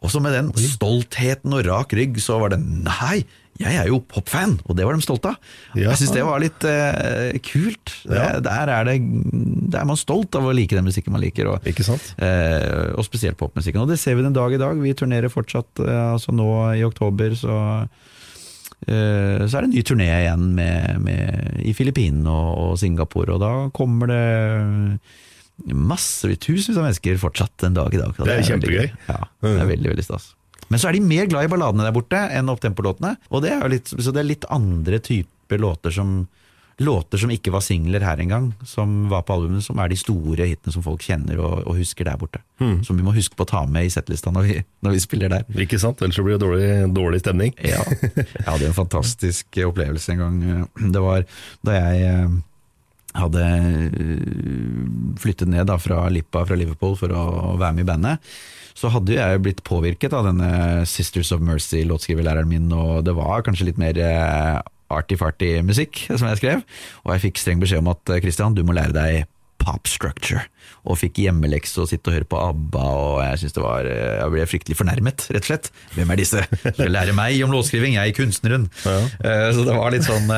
[0.00, 3.24] Og så med den stoltheten og rak rygg, så var det nei,
[3.58, 5.38] jeg er jo popfan, og det var de stolte av.
[5.74, 5.88] Ja.
[5.90, 7.94] Jeg syns det var litt uh, kult.
[8.06, 8.38] Det, Ja.
[8.38, 8.94] der, er det,
[9.74, 12.12] der er man stolt av å like den musikken man liker, og, Ikke sant?
[12.22, 13.82] Uh, og spesielt popmusikken.
[13.82, 14.78] Og det ser vi den dag i dag.
[14.78, 16.46] Vi turnerer fortsatt, Uh, altså nå
[16.78, 18.06] i oktober, så eh,
[18.86, 23.42] så er det en ny turné igjen med, med, i Filippinene og, og Singapore, og
[23.42, 24.22] da kommer det
[25.74, 28.14] masse, tusenvis av mennesker fortsatt en dag i dag.
[28.14, 28.84] og Det er kjempegøy.
[28.86, 28.92] gøy.
[29.10, 30.30] Ja, det er veldig, veldig stas.
[30.68, 33.14] Men så er de mer glad i balladene der borte enn opptempolåtene.
[33.32, 36.20] Og det er litt, så det er litt andre typer låter som
[36.78, 40.46] Låter som ikke var singler her engang, som var på albumet, som er de store
[40.46, 42.38] hitene som folk kjenner og, og husker der borte.
[42.62, 42.84] Hmm.
[42.86, 45.32] Som vi må huske på å ta med i settlista når vi, når vi spiller
[45.32, 45.48] der.
[45.64, 46.04] Ikke sant?
[46.06, 47.56] Ellers blir det dårlig, dårlig stemning.
[47.66, 47.82] Ja.
[48.14, 50.38] Jeg hadde en fantastisk opplevelse en gang.
[50.94, 51.26] Det var
[51.66, 52.38] da jeg eh,
[53.18, 54.22] hadde eh,
[55.18, 58.32] flyttet ned da fra Lippa fra Liverpool for å være med i bandet.
[58.78, 63.72] Så hadde jeg blitt påvirket av denne Sisters of Mercy-låtskriverlæreren min, og det var kanskje
[63.72, 64.58] litt mer eh,
[64.92, 66.62] arty-farty musikk som jeg skrev.
[67.04, 69.26] Og jeg fikk streng beskjed om at eh, Christian, du må lære deg
[69.58, 70.44] pop structure.
[70.86, 74.12] Og fikk hjemmelekse og sitte og høre på ABBA, og jeg synes det var eh,
[74.20, 75.70] Jeg ble fryktelig fornærmet, rett og slett.
[75.96, 76.44] Hvem er disse?
[76.62, 78.68] Skal lære meg om låtskriving, jeg er kunstneren.
[78.86, 80.30] Eh, Så det var litt sånn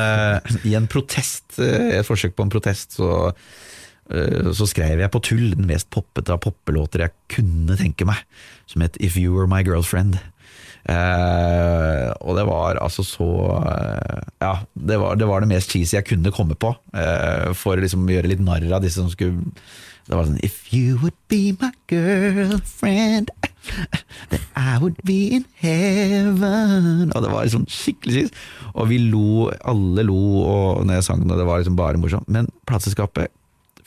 [0.65, 3.31] I en protest, et forsøk på en protest, så
[4.11, 8.17] så skrev jeg på tull den mest poppete av poppelåter jeg kunne tenke meg,
[8.67, 10.17] som het If You Were My Girlfriend.
[10.89, 13.29] Eh, og det var altså så
[13.69, 17.77] eh, Ja, det var, det var det mest cheesy jeg kunne komme på, eh, for
[17.77, 19.43] å liksom gjøre litt narr av disse som skulle
[20.07, 23.29] Det var sånn If you would be my girlfriend,
[24.31, 27.11] then I would be in heaven.
[27.13, 28.41] Og det var liksom skikkelig cheesy.
[28.73, 32.27] Og vi lo, alle lo og når jeg sang det, det var liksom bare morsomt.
[32.31, 33.29] Men plateselskapet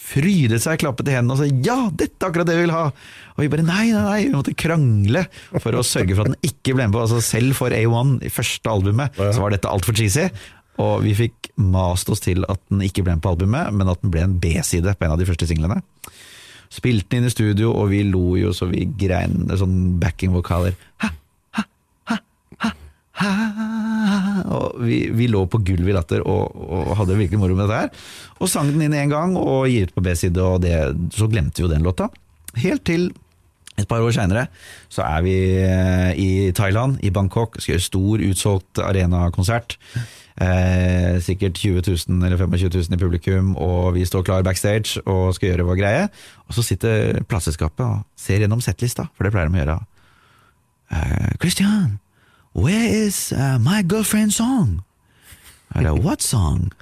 [0.00, 2.88] frydet seg, klappet i hendene og sa ja, dette er akkurat det vi vil ha.
[3.34, 5.24] Og vi bare nei, nei, nei, vi måtte krangle
[5.56, 7.04] for å sørge for at den ikke ble med på.
[7.04, 10.28] Altså selv for A1, i første albumet, så var dette altfor cheesy.
[10.82, 14.00] Og vi fikk mast oss til at den ikke ble med på albumet, men at
[14.02, 15.80] den ble en B-side på en av de første singlene.
[16.74, 20.74] Spilte den inn i studio, og vi lo jo så vi grein sånn backing-vokaler.
[21.04, 21.12] Ha.
[24.54, 27.82] Og vi, vi lå på gulvet i latter og, og hadde virkelig moro med dette
[27.84, 28.06] her.
[28.40, 30.74] Og sang den inn én gang og gir ut på B-side, og det,
[31.14, 32.10] så glemte vi jo den låta.
[32.58, 33.12] Helt til
[33.74, 34.44] et par år seinere
[34.92, 39.78] så er vi eh, i Thailand, i Bangkok, skal gjøre stor utsolgt arenakonsert.
[40.34, 45.34] Eh, sikkert 20 000 eller 25 000 i publikum, og vi står klar backstage og
[45.34, 46.06] skal gjøre vår greie.
[46.46, 49.78] Og så sitter plateselskapet og ser gjennom settlista, for det pleier de å gjøre.
[50.94, 51.98] Eh, Christian,
[52.54, 54.82] where is uh, my girlfriend's song?
[55.74, 56.72] Er det, What song?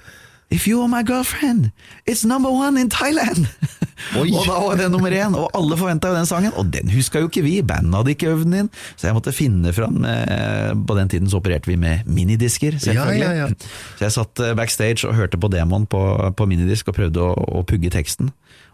[0.53, 1.71] If you are my girlfriend,
[2.05, 3.47] it's number one in Thailand!
[4.19, 7.23] og da var det nummer én, og alle forventa jo den sangen, og den huska
[7.23, 8.69] jo ikke vi, bandet hadde ikke øvd den inn,
[9.01, 13.25] så jeg måtte finne fram eh, På den tiden så opererte vi med minidisker, selvfølgelig.
[13.25, 13.97] Ja, ja, ja.
[13.97, 16.05] Så jeg satt eh, backstage og hørte på demoen på,
[16.37, 18.29] på minidisk og prøvde å, å pugge teksten.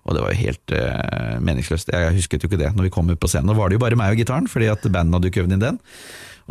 [0.09, 1.93] Og det var jo helt eh, meningsløst.
[1.95, 3.53] Jeg husket jo ikke det når vi kom ut på scenen.
[3.53, 5.69] Nå var det jo bare meg og gitaren, fordi at bandet hadde ikke øvd inn
[5.69, 5.81] den.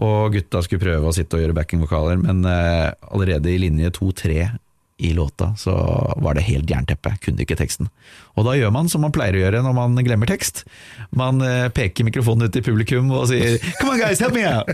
[0.03, 4.51] Og gutta skulle prøve å sitte og gjøre backingvokaler, men eh, allerede i linje to-tre
[4.97, 5.73] i låta så
[6.17, 7.89] var det helt jernteppe, kunne ikke teksten.
[8.33, 10.63] Og da gjør man som man pleier å gjøre når man glemmer tekst.
[11.17, 14.69] Man eh, peker mikrofonen ut til publikum og sier 'come on guys, help me out'!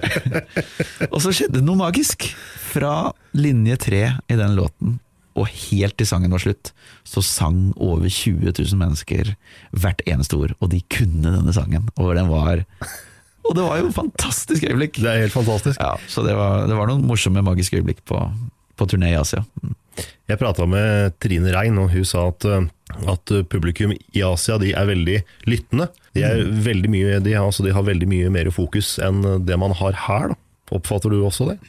[1.13, 2.31] og så skjedde det noe magisk.
[2.73, 4.99] Fra linje tre i den låten
[5.33, 6.71] og helt til sangen var slutt,
[7.03, 9.33] så sang over 20 000 mennesker
[9.73, 11.89] hvert eneste ord, og de kunne denne sangen.
[11.97, 12.61] Og den var
[13.43, 14.99] Og det var jo fantastisk øyeblikk.
[15.03, 15.81] Det er helt fantastisk.
[15.81, 18.19] Ja, så det var, det var noen morsomme, magiske øyeblikk på,
[18.79, 19.43] på turné i Asia.
[19.63, 19.73] Mm.
[20.31, 22.69] Jeg prata med Trine Rein, og hun sa at, eh,
[23.11, 25.19] at publikum i Asia de er veldig
[25.51, 25.89] lyttende.
[26.15, 29.75] De, er veldig mye, de, altså, de har veldig mye mer fokus enn det man
[29.77, 30.33] har her.
[30.33, 30.39] Da.
[30.73, 31.59] Oppfatter du også det?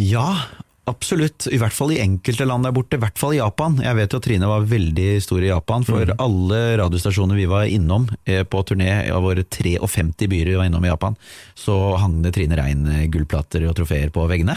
[0.00, 0.44] Ja,
[0.92, 1.46] absolutt.
[1.52, 2.98] I hvert fall i enkelte land der borte.
[2.98, 3.78] I hvert fall i Japan.
[3.82, 7.70] Jeg vet jo at Trine var veldig stor i Japan, for alle radiostasjoner vi var
[7.70, 11.16] innom eh, på turné av våre 53 byer vi var innom i Japan,
[11.58, 14.56] så hang det Trine Rein eh, gullplater og trofeer på veggene.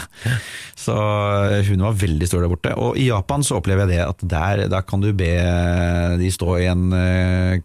[0.76, 2.74] Så eh, hun var veldig stor der borte.
[2.76, 5.32] Og i Japan så opplever jeg det at der, der kan du be
[6.20, 6.86] de stå i en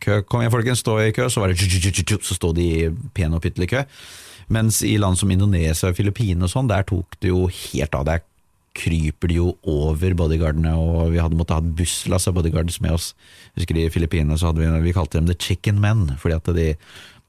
[0.02, 0.22] kø.
[0.28, 1.30] Kom igjen folkens, stå i kø.
[1.32, 3.86] Så var det så sto de i pen og pyttelig kø.
[4.52, 8.08] Mens i land som Indonesia og Filippinene og sånn, der tok det jo helt av.
[8.10, 8.24] Der
[8.78, 12.96] kryper de jo over bodyguardene, og vi hadde måttet ha et busslass av bodyguards med
[12.96, 13.12] oss.
[13.52, 16.54] Jeg husker I Filippinene så hadde vi, vi kalte dem The Chicken Men, fordi at
[16.56, 16.70] de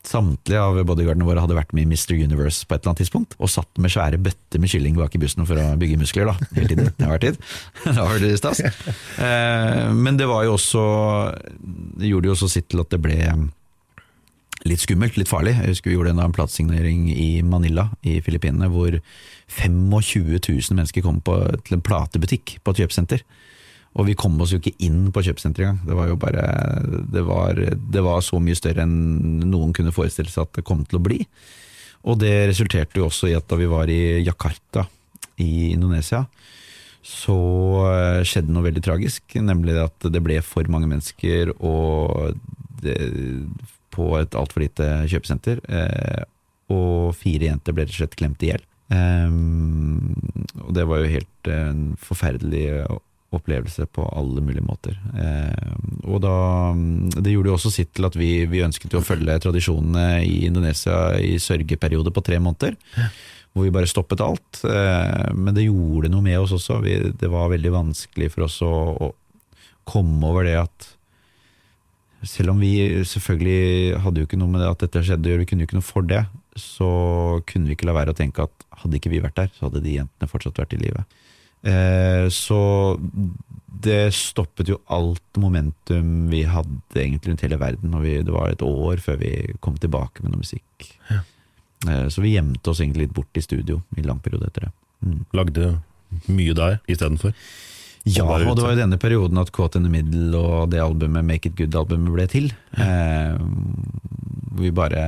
[0.03, 2.17] Samtlige av bodyguardene våre hadde vært med i Mr.
[2.19, 5.21] Universe på et eller annet tidspunkt, og satt med svære bøtter med kylling bak i
[5.23, 6.89] bussen for å bygge muskler, da, hele tiden.
[6.97, 7.39] Det har vært tid.
[7.85, 8.63] da var det stas.
[9.23, 10.83] Eh, men det var jo også
[12.01, 13.19] Det gjorde jo også sitt til at det ble
[14.68, 15.55] litt skummelt, litt farlig.
[15.59, 18.98] Jeg husker vi gjorde en platesignering i Manila i Filippinene, hvor
[19.53, 23.25] 25 000 mennesker kom på, til en platebutikk på et kjøpesenter.
[23.98, 25.83] Og vi kom oss jo ikke inn på kjøpesenteret engang.
[25.88, 26.44] Det var jo bare
[27.12, 27.59] det var,
[27.96, 31.05] det var så mye større enn noen kunne forestille seg at det kom til å
[31.05, 31.20] bli.
[32.09, 34.87] Og det resulterte jo også i at da vi var i Jakarta
[35.42, 36.25] i Indonesia,
[37.03, 37.37] så
[37.90, 39.37] eh, skjedde noe veldig tragisk.
[39.42, 42.38] Nemlig at det ble for mange mennesker og
[42.83, 42.96] det,
[43.93, 45.63] på et altfor lite kjøpesenter.
[45.69, 46.25] Eh,
[46.73, 48.67] og fire jenter ble rett og slett klemt i hjel.
[48.93, 50.13] Um,
[50.67, 52.67] og det var jo helt eh, en forferdelig
[53.33, 54.99] opplevelse på alle mulige måter.
[56.05, 56.35] Og da
[57.17, 61.15] Det gjorde jo også sitt til at vi, vi ønsket å følge tradisjonene i Indonesia
[61.17, 62.77] i sørgeperiode på tre måneder.
[63.57, 64.61] Hvor vi bare stoppet alt.
[65.33, 66.83] Men det gjorde noe med oss også.
[66.85, 69.09] Vi, det var veldig vanskelig for oss å, å
[69.89, 70.93] komme over det at
[72.29, 75.65] selv om vi selvfølgelig hadde jo ikke noe med det at dette skjedde, vi kunne
[75.65, 76.23] jo ikke noe for det,
[76.59, 76.89] så
[77.49, 79.83] kunne vi ikke la være å tenke at hadde ikke vi vært der, så hadde
[79.85, 81.05] de jentene fortsatt vært i live.
[81.63, 82.61] Eh, så
[83.83, 88.53] det stoppet jo alt momentum vi hadde egentlig rundt hele verden, og vi, det var
[88.53, 89.33] et år før vi
[89.65, 90.89] kom tilbake med noe musikk.
[91.11, 91.23] Ja.
[91.89, 94.73] Eh, så vi gjemte oss egentlig litt bort i studio i lang periode etter det.
[95.03, 95.21] Mm.
[95.35, 95.75] Lagde
[96.31, 97.35] mye der istedenfor?
[98.03, 101.23] Ja, og det var i denne perioden at Caught in the Middle og det albumet
[101.27, 102.49] Make It Good-albumet ble til.
[102.75, 103.37] Eh,
[104.59, 105.05] vi bare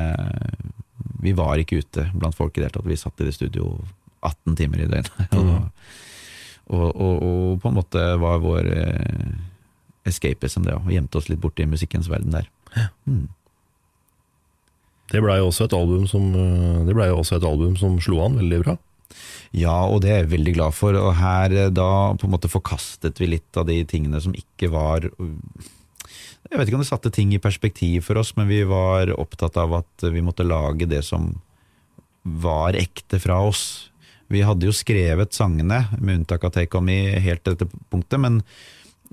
[1.24, 2.86] Vi var ikke ute blant folk i det hele tatt.
[2.86, 3.72] Vi satt i det studio
[4.22, 5.10] 18 timer i døgnet.
[6.64, 6.78] Mm.
[6.78, 11.42] og, og, og, på en måte var vår eh, som det, og gjemte oss litt
[11.42, 12.46] borti musikkens verden der.
[13.04, 13.26] Mm.
[15.12, 16.30] Det blei jo også et album som
[16.86, 18.78] Det ble jo også et album som slo an veldig bra.
[19.54, 20.96] Ja, og det er jeg veldig glad for.
[20.98, 21.88] Og her eh, da
[22.18, 26.78] på en måte forkastet vi litt av de tingene som ikke var Jeg vet ikke
[26.78, 30.22] om det satte ting i perspektiv for oss, men vi var opptatt av at vi
[30.24, 31.32] måtte lage det som
[32.24, 33.90] var ekte fra oss.
[34.32, 38.20] Vi hadde jo skrevet sangene, med unntak av Take On Me, helt til dette punktet,
[38.20, 38.40] men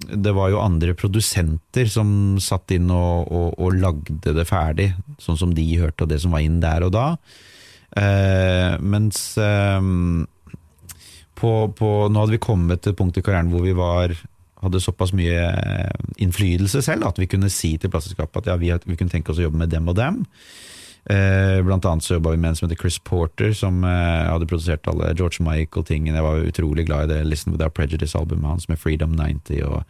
[0.08, 5.40] det var jo andre produsenter som satt inn og, og, og lagde det ferdig, sånn
[5.40, 7.08] som de hørte, og det som var inn der og da.
[7.98, 9.82] Eh, mens eh,
[11.42, 14.16] på, på, nå hadde vi kommet til et punkt i karrieren hvor vi var
[14.62, 15.42] hadde såpass mye
[16.22, 19.42] innflytelse selv at vi kunne si til plateselskapet at ja, vi, vi, kunne tenke oss
[19.42, 20.22] å jobbe med dem og dem.
[21.10, 24.46] Eh, blant annet så jobba vi med en som heter Chris Porter, som eh, hadde
[24.46, 26.20] produsert alle George Michael-tingene.
[26.20, 29.64] Jeg var utrolig glad i det Listen Without Prejudice-albumet hans med Freedom 90.
[29.66, 29.88] og eh,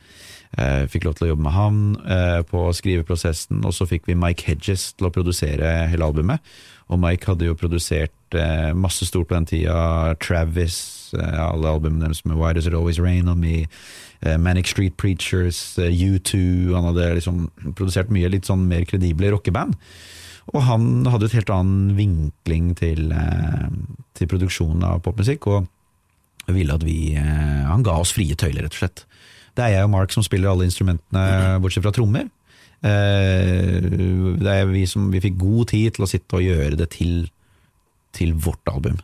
[0.51, 3.61] Fikk lov til å jobbe med han eh, på skriveprosessen.
[3.63, 6.43] Og så fikk vi Mike Hedges til å produsere hele albumet.
[6.91, 9.75] Og Mike hadde jo produsert eh, masse stort på den tida.
[10.19, 10.77] Travis,
[11.15, 13.63] eh, alle albumene deres med Why Does It Always Rain On Me,
[14.19, 17.45] eh, Manic Street Preachers, eh, U2 Han hadde liksom
[17.77, 19.79] produsert mye litt sånn mer kredible rockeband.
[20.51, 23.69] Og han hadde et helt annen vinkling til, eh,
[24.17, 28.75] til produksjonen av popmusikk, og ville at vi eh, Han ga oss frie tøyler, rett
[28.75, 29.05] og slett.
[29.57, 32.29] Det er jeg og Mark som spiller alle instrumentene, bortsett fra trommer.
[32.81, 33.77] Eh,
[34.41, 37.29] det er vi som vi fikk god tid til å sitte og gjøre det til,
[38.17, 38.97] til vårt album.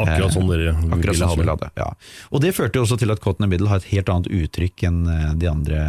[0.00, 1.70] Akkurat sånn dere ville ha det.
[1.76, 1.90] Ja.
[2.32, 4.86] Og det førte jo også til at Cotton and Middle har et helt annet uttrykk
[4.88, 5.80] enn eh, de andre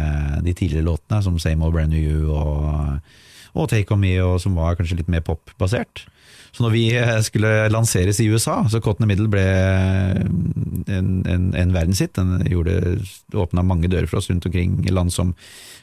[0.44, 3.12] de tidligere låtene, som Same Old Brand New You og,
[3.56, 6.04] og Take On Me, og som var kanskje litt mer popbasert.
[6.52, 9.44] Så når vi eh, skulle lanseres i USA, så Cotton Middle ble
[10.92, 12.12] en, en, en verdenshit.
[12.18, 12.98] Den gjorde,
[13.32, 15.32] åpna mange dører for oss rundt omkring i land som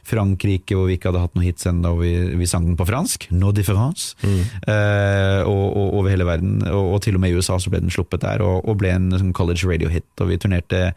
[0.09, 2.87] Frankrike, hvor vi ikke hadde hatt noen hits ennå, og vi, vi sang den på
[2.89, 3.27] fransk.
[3.33, 4.13] No difference.
[4.21, 4.43] Mm.
[4.69, 6.59] Eh, og, og, over hele verden.
[6.69, 8.93] Og, og, til og med i USA så ble den sluppet der, og, og ble
[8.93, 10.09] en sånn college radio-hit.
[10.21, 10.91] Og vi turnerte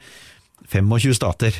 [0.73, 1.59] 25 stater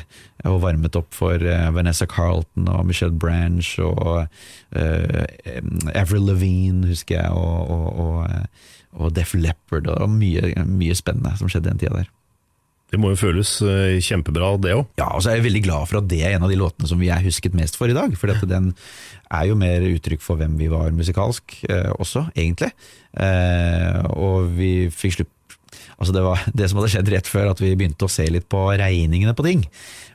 [0.49, 7.19] og varmet opp for uh, Vanessa Carlton og Michelle Branch og uh, Avril Lavigne, husker
[7.19, 8.65] jeg, og, og, og,
[8.99, 9.89] og Def Leppard.
[9.93, 12.11] Og mye, mye spennende som skjedde den tida der.
[12.93, 13.55] Det må jo føles
[14.05, 14.83] kjempebra, det òg.
[14.99, 16.85] Ja, og så er jeg veldig glad for at det er en av de låtene
[16.85, 18.13] som vi er husket mest for i dag.
[18.21, 18.67] For den
[19.33, 21.55] er jo mer uttrykk for hvem vi var musikalsk
[21.97, 22.69] også, egentlig.
[24.13, 25.33] og vi fikk slutt
[25.97, 28.47] Altså det var det som hadde skjedd rett før at vi begynte å se litt
[28.51, 29.63] på regningene på ting.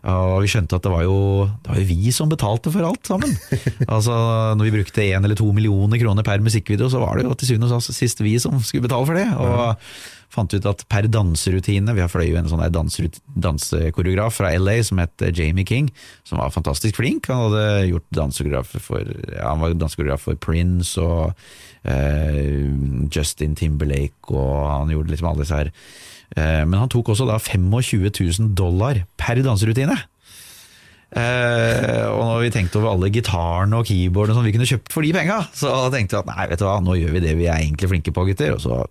[0.09, 1.19] Og vi skjønte at det var jo,
[1.65, 3.35] det var jo vi som betalte for alt sammen.
[3.95, 4.15] altså
[4.59, 7.53] Når vi brukte én eller to millioner kroner per musikkvideo, så var det jo til
[7.53, 9.27] syvende og sist vi som skulle betale for det.
[9.39, 15.01] Og fant ut at per danserutine Vi har fløy en sånn dansekoreograf fra LA som
[15.03, 15.89] het Jamie King,
[16.29, 17.31] som var fantastisk flink.
[17.33, 21.33] Han hadde gjort dansekoreograf for, ja, han var dansekoreograf for Prince og
[21.89, 22.69] eh,
[23.15, 25.73] Justin Timberlake, og han gjorde liksom alle disse her.
[26.37, 29.97] Eh, men han tok også da 25 000 dollar per danserutine.
[31.09, 35.07] Eh, og når vi tenkte over alle gitarene og keyboardene som vi kunne kjøpt for
[35.07, 37.49] de penga, så tenkte vi at nei, vet du hva, nå gjør vi det vi
[37.49, 38.59] er egentlig flinke på, gutter.
[38.59, 38.83] Og så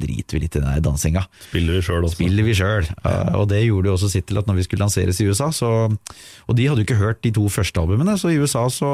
[0.00, 1.24] driter vi litt i den der dansinga.
[1.48, 2.16] Spiller vi sjøl også.
[2.18, 2.92] Spiller vi selv.
[3.38, 5.70] Og det gjorde jo også sitt til at når vi skulle lanseres i USA, så
[5.90, 8.88] Og de hadde jo ikke hørt de to første albumene, så i USA så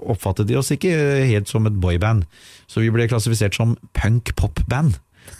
[0.00, 0.92] oppfattet de oss ikke
[1.30, 2.26] helt som et boyband.
[2.70, 4.98] Så vi ble klassifisert som punk-pop-band.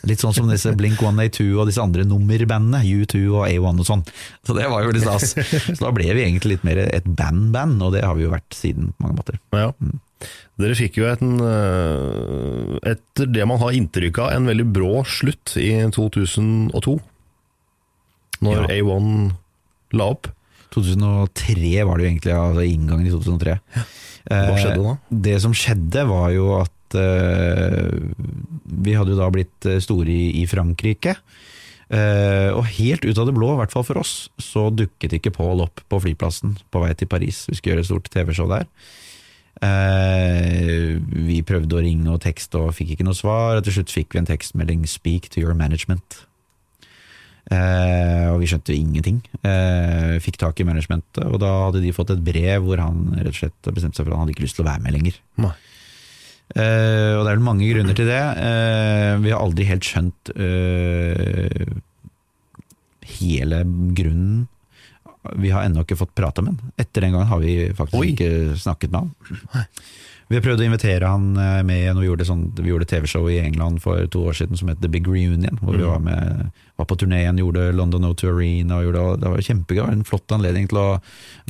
[0.09, 4.05] Litt sånn som disse Blink 182 og disse andre nummerbandene, U2 og A1 og sånn.
[4.47, 5.35] Så det var jo litt stas.
[5.77, 8.57] Så da ble vi egentlig litt mer et band-band, og det har vi jo vært
[8.57, 9.41] siden på mange måter.
[9.57, 9.73] Ja.
[9.83, 9.99] Mm.
[10.61, 15.55] Dere fikk jo en, eh, etter det man har inntrykk av, en veldig brå slutt
[15.61, 16.99] i 2002.
[18.45, 18.67] Når Ja.
[18.77, 19.33] A1
[19.97, 20.29] la opp.
[20.71, 23.57] 2003 var det jo egentlig, altså inngangen i 2003.
[24.31, 24.93] Hva skjedde da?
[24.93, 27.91] Eh, Det som skjedde var jo at eh,
[28.71, 31.17] vi hadde jo da blitt store i, Frankrike.
[31.91, 35.61] Og helt ut av det blå, i hvert fall for oss, så dukket ikke Paul
[35.65, 37.47] opp på flyplassen på vei til Paris.
[37.51, 38.69] Vi skulle gjøre et stort TV-show der.
[39.61, 40.97] Eh,
[41.29, 43.59] vi prøvde å ringe og tekste og fikk ikke noe svar.
[43.59, 46.25] Og til slutt fikk vi en tekstmelding 'Speak to your management'.
[47.51, 49.23] Eh, og vi skjønte ingenting.
[49.43, 53.27] Eh, fikk tak i managementet, og da hadde de fått et brev hvor han rett
[53.27, 55.15] og slett bestemte seg for at han hadde ikke lyst til å være med lenger.
[55.37, 55.55] Nei.
[56.51, 58.23] Og det er vel mange grunner til det.
[59.23, 60.33] Vi har aldri helt skjønt
[63.21, 63.63] hele
[63.95, 64.49] grunnen.
[65.37, 66.77] Vi har ennå ikke fått prata med han.
[66.81, 68.13] Etter den gangen har vi faktisk Oi.
[68.15, 69.67] ikke snakket med han.
[70.31, 72.87] Vi har prøvd å invitere han eh, med igjen, og vi gjorde, sånn, vi gjorde
[72.87, 75.99] TV-show i England for to år siden som het The Big Reunion, hvor vi var,
[76.05, 80.07] med, var på turné igjen, gjorde London O2 Arena, og gjorde, det var kjempegøy, en
[80.07, 80.87] flott anledning til å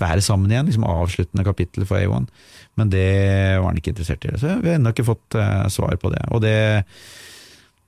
[0.01, 2.31] være sammen igjen, liksom avsluttende kapittel for A1,
[2.81, 3.11] men det
[3.59, 6.25] var han ikke interessert i, så vi har ennå ikke fått uh, svar på det,
[6.33, 6.57] og det,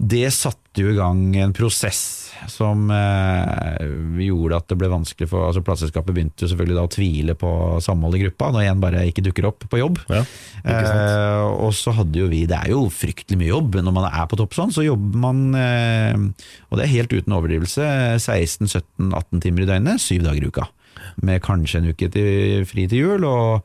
[0.03, 3.85] det satte jo i gang en prosess som eh,
[4.25, 7.51] gjorde at det ble vanskelig for altså Plateselskapet begynte jo selvfølgelig da å tvile på
[7.85, 10.01] samholdet i gruppa, når en bare ikke dukker opp på jobb.
[10.11, 10.25] Ja.
[10.67, 14.27] Eh, og så hadde jo vi Det er jo fryktelig mye jobb når man er
[14.31, 16.19] på topp sånn, så jobber man eh,
[16.71, 17.87] Og det er helt uten overdrivelse
[18.19, 20.67] 16-17-18 timer i døgnet, syv dager i uka.
[21.23, 23.63] Med kanskje en uke til, fri til jul, og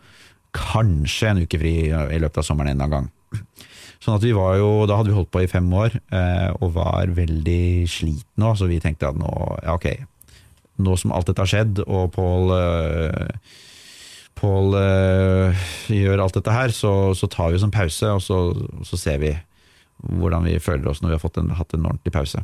[0.58, 3.68] kanskje en uke fri i løpet av sommeren en eller annen gang.
[4.04, 6.76] Sånn at vi var jo, Da hadde vi holdt på i fem år eh, og
[6.78, 9.32] var veldig slitne, så vi tenkte at nå,
[9.64, 9.90] ja ok,
[10.86, 13.56] nå som alt dette har skjedd, og Pål eh,
[14.38, 18.38] Pål øh, gjør alt dette her, så, så tar vi oss en pause, og så,
[18.86, 19.32] så ser vi
[19.98, 22.44] hvordan vi føler oss når vi har en, hatt en ordentlig pause.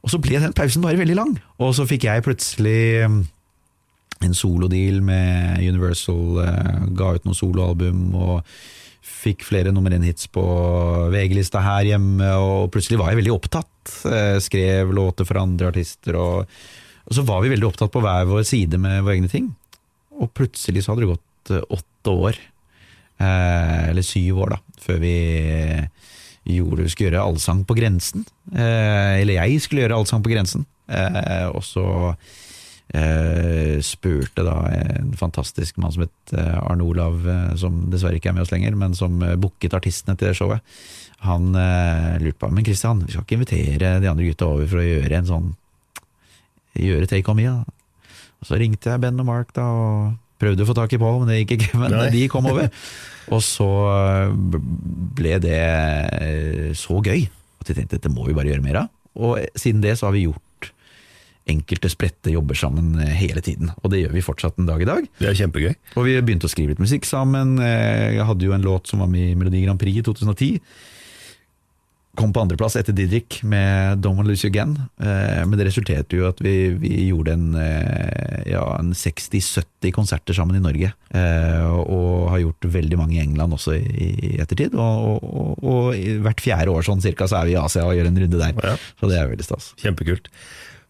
[0.00, 5.02] Og så ble den pausen bare veldig lang, og så fikk jeg plutselig en solodeal
[5.04, 8.40] med Universal, øh, ga ut noen soloalbum og
[9.08, 10.42] fikk flere nummer én-hits på
[11.12, 13.94] VG-lista her hjemme, og plutselig var jeg veldig opptatt.
[14.08, 16.58] Eh, Skrev låter for andre artister, og,
[17.08, 19.50] og så var vi veldig opptatt på hver vår side med våre egne ting.
[20.18, 22.40] Og plutselig så hadde det gått eh, åtte år,
[23.18, 25.14] eh, eller syv år da, før vi
[26.48, 28.22] gjorde, vi skulle gjøre Allsang på grensen.
[28.56, 30.62] Eller jeg skulle gjøre Allsang på grensen.
[31.52, 31.82] Og så
[33.84, 38.36] spurte da en fantastisk mann som het eh, Arne Olav, eh, som dessverre ikke er
[38.38, 40.64] med oss lenger, men som eh, booket artistene til det showet.
[41.26, 44.80] Han eh, lurte på Men Christian, vi skal ikke invitere de andre gutta over for
[44.80, 45.50] å gjøre en sånn
[46.78, 48.08] Gjøre Take On Me, da.
[48.38, 51.16] Og så ringte jeg Ben og Mark da og prøvde å få tak i Paul,
[51.20, 51.78] men det gikk ikke.
[51.82, 52.10] Men Nei.
[52.14, 52.68] de kom over.
[53.34, 54.36] Og så eh,
[55.18, 55.62] ble det
[56.22, 58.92] eh, så gøy at vi tenkte dette må vi bare gjøre mer av.
[59.18, 60.44] Og siden det så har vi gjort
[61.48, 63.70] enkelte spredte jobber sammen eh, hele tiden.
[63.82, 65.06] Og det gjør vi fortsatt en dag i dag.
[65.20, 65.72] Det er kjempegøy.
[65.96, 67.56] Og vi begynte å skrive litt musikk sammen.
[67.62, 70.60] Eh, Jeg hadde jo en låt som var med i Melodi Grand Prix i 2010.
[72.18, 74.72] Kom på andreplass etter Didrik med Don't Wanna Lose You Again.
[74.98, 77.48] Eh, Men det resulterte jo at vi, vi gjorde en,
[78.48, 80.90] ja, en 60-70 konserter sammen i Norge.
[81.78, 84.74] Og har gjort veldig mange i England også i, ettertid.
[84.74, 85.28] Og, og,
[85.62, 88.18] og, og hvert fjerde år sånn cirka så er vi i Asia og gjør en
[88.24, 88.58] runde der.
[88.66, 88.74] Ja.
[88.98, 89.70] Så det er veldig stas.
[89.78, 90.26] Kjempekult.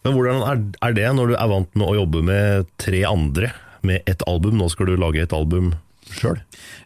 [0.06, 0.44] Men hvordan
[0.78, 3.52] er, det når du er vant med å jobbe med tre andre
[3.86, 4.58] med ett album?
[4.60, 5.72] Nå skal du lage et album
[6.08, 6.38] sjøl.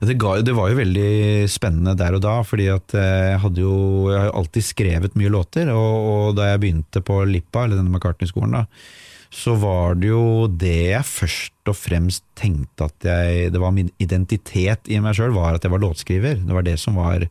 [0.02, 1.12] Det, det var jo veldig
[1.50, 3.76] spennende der og da, fordi at eh, jeg hadde jo
[4.10, 7.92] jeg har alltid skrevet mye låter, og, og da jeg begynte på Lippa, eller denne
[7.92, 8.64] McCartney-skolen, da,
[9.32, 13.88] så var det jo det jeg først og fremst tenkte at jeg Det var min
[14.02, 16.42] identitet i meg sjøl, var at jeg var låtskriver.
[16.42, 17.24] Det var det som var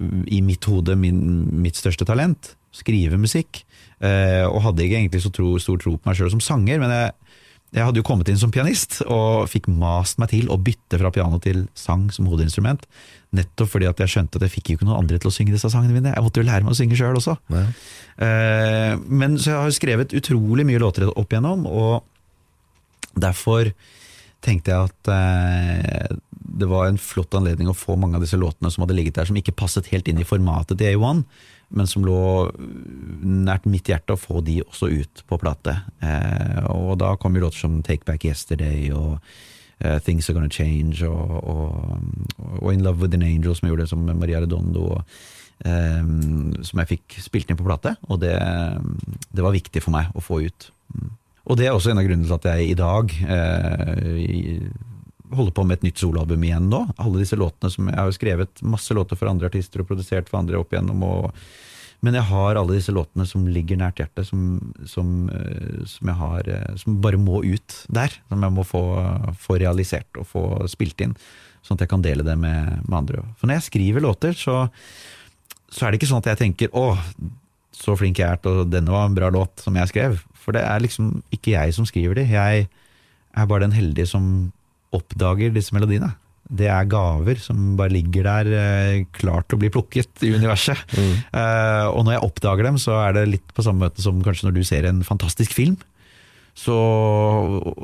[0.00, 1.20] i mitt hode min,
[1.62, 2.54] mitt største talent.
[2.72, 3.62] Skrive musikk.
[4.02, 6.90] Eh, og hadde ikke egentlig så tro, stor tro på meg sjøl som sanger, men
[6.90, 7.12] jeg,
[7.76, 11.12] jeg hadde jo kommet inn som pianist, og fikk mast meg til å bytte fra
[11.14, 12.82] piano til sang som hovedinstrument.
[13.36, 15.54] Nettopp fordi at jeg skjønte at jeg fikk jo ikke noen andre til å synge
[15.54, 16.12] disse sangene mine.
[16.16, 17.38] Jeg måtte jo lære meg å synge sjøl også.
[17.52, 23.70] Eh, men så jeg har skrevet utrolig mye låter opp igjennom, og derfor
[24.42, 28.70] tenkte jeg at eh, det var en flott anledning å få mange av disse låtene
[28.72, 31.22] som hadde ligget der, som ikke passet helt inn i formatet til A1,
[31.72, 32.18] men som lå
[33.22, 35.78] nært mitt hjerte, å få de også ut på plate.
[36.04, 39.14] Eh, og da kom jo låter som Take Back Yesterday og
[39.80, 43.76] eh, Things Are Gonna Change og, og, og In Love With An Angel, som jeg
[43.76, 44.84] gjorde som Maria Redondo.
[44.98, 45.16] Og,
[45.64, 46.04] eh,
[46.68, 48.36] som jeg fikk spilt inn på plate, og det,
[49.32, 50.70] det var viktig for meg å få ut.
[50.92, 51.10] Mm.
[51.42, 53.14] Og det er også en av grunnene til at jeg i dag
[54.22, 54.90] i-
[55.36, 56.84] holder på med et nytt soloalbum igjen nå.
[57.02, 60.30] Alle disse låtene som Jeg har jo skrevet masse låter for andre artister og produsert
[60.30, 61.04] for andre opp igjennom.
[61.06, 61.44] Og,
[62.02, 64.58] men jeg har alle disse låtene som ligger nært hjertet, som,
[64.88, 68.14] som, eh, som jeg har eh, Som bare må ut der.
[68.28, 68.82] Som jeg må få,
[69.38, 71.16] få realisert og få spilt inn.
[71.62, 73.22] Sånn at jeg kan dele det med, med andre.
[73.38, 74.66] For når jeg skriver låter, så,
[75.70, 76.98] så er det ikke sånn at jeg tenker 'Å,
[77.72, 80.18] så flink jeg er til Denne var en bra låt som jeg skrev'.
[80.34, 82.26] For det er liksom ikke jeg som skriver de.
[82.34, 82.66] Jeg
[83.32, 84.50] er bare den heldige som
[84.96, 86.12] oppdager disse melodiene.
[86.52, 90.80] Det er gaver som bare ligger der eh, klart til å bli plukket i universet.
[90.98, 91.14] Mm.
[91.32, 94.48] Uh, og når jeg oppdager dem, så er det litt på samme måte som kanskje
[94.48, 95.78] når du ser en fantastisk film.
[96.52, 96.76] Så,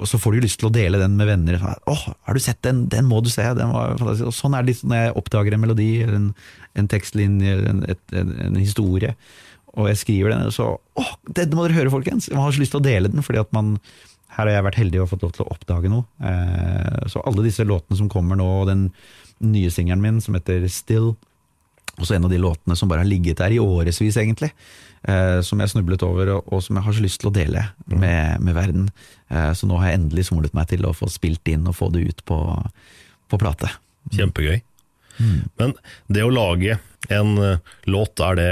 [0.04, 1.62] så får du lyst til å dele den med venner.
[1.88, 2.84] Åh, har du sett den?
[2.92, 3.46] Den må du se!
[3.56, 4.36] Den var fantastisk.
[4.36, 6.32] Sånn er det litt når jeg oppdager en melodi, en,
[6.76, 9.16] en tekstlinje, en, en, en historie
[9.78, 12.28] og jeg skriver den, så åh, denne må dere høre, folkens!
[12.32, 13.76] Man har så lyst til å dele den, fordi at man
[14.38, 16.06] her har jeg vært heldig og fått lov til å oppdage noe.
[16.22, 18.84] Eh, så alle disse låtene som kommer nå, og den
[19.42, 21.16] nye singelen min som heter Still,
[21.98, 24.52] også en av de låtene som bare har ligget der i årevis, egentlig.
[25.02, 27.66] Eh, som jeg snublet over, og, og, som jeg har så lyst til å dele
[27.90, 28.88] med, med verden.
[29.30, 31.90] Eh, så nå har jeg endelig somlet meg til å få spilt inn og få
[31.94, 32.38] det ut på,
[33.30, 33.74] på plate.
[34.14, 34.62] Kjempegøy.
[35.58, 35.74] Men
[36.12, 36.78] det å lage
[37.14, 37.58] en eh,
[37.90, 38.48] låt, er det,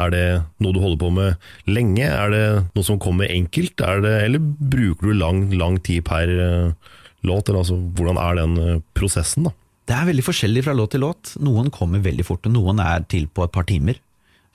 [0.00, 0.24] er det
[0.62, 2.06] noe du holder på med lenge?
[2.08, 6.94] Er det noe som kommer enkelt, det, eller bruker du lang, lang tid per eh,
[7.28, 7.52] låt?
[7.52, 9.56] Altså, hvordan er den eh, prosessen, da?
[9.88, 11.34] Det er veldig forskjellig fra låt til låt.
[11.42, 13.98] Noen kommer veldig fort, og noen er til på et par timer.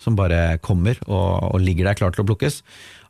[0.02, 2.62] Som bare kommer og, og ligger der klar til å plukkes.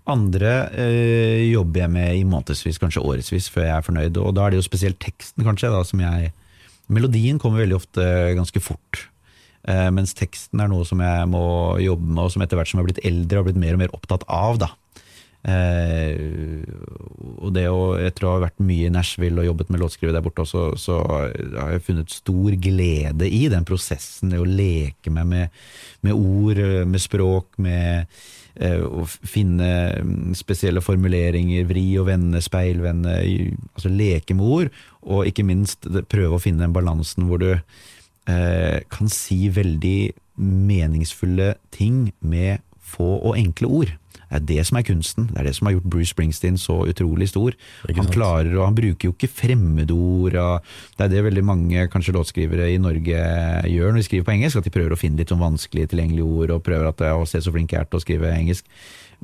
[0.07, 4.19] Andre øh, jobber jeg med i månedsvis, kanskje årevis, før jeg er fornøyd.
[4.23, 6.31] Og da er det jo spesielt teksten, kanskje, da, som jeg
[6.87, 8.03] Melodien kommer veldig ofte
[8.37, 9.07] ganske fort.
[9.67, 11.43] Eh, mens teksten er noe som jeg må
[11.83, 13.81] jobbe med, og som etter hvert som jeg har blitt eldre, har blitt mer og
[13.83, 14.61] mer opptatt av.
[14.63, 14.71] da.
[15.47, 16.63] Eh,
[17.39, 20.25] og det å, Etter å ha vært mye i Nashville og jobbet med låtskriver der
[20.25, 24.33] borte, også, så har jeg funnet stor glede i den prosessen.
[24.33, 25.61] Det å leke meg med,
[26.03, 28.11] med ord, med språk, med
[28.59, 29.71] eh, å finne
[30.03, 33.17] mm, spesielle formuleringer, vri og vende, speilvende,
[33.71, 34.85] altså leke med ord.
[35.07, 39.99] Og ikke minst prøve å finne den balansen hvor du eh, kan si veldig
[40.37, 43.95] meningsfulle ting med få og enkle ord.
[44.27, 45.29] Det er det som er kunsten.
[45.31, 47.55] Det er det som har gjort Bruce Springsteen så utrolig stor.
[47.87, 50.35] Han klarer, og han bruker jo ikke fremmedord.
[50.97, 53.23] det er det veldig mange kanskje låtskrivere i Norge
[53.71, 54.59] gjør når de skriver på engelsk.
[54.59, 57.41] At de prøver å finne litt sånn vanskelige tilgjengelige ord, og prøver at å se
[57.41, 58.67] så flink jeg er til å skrive engelsk.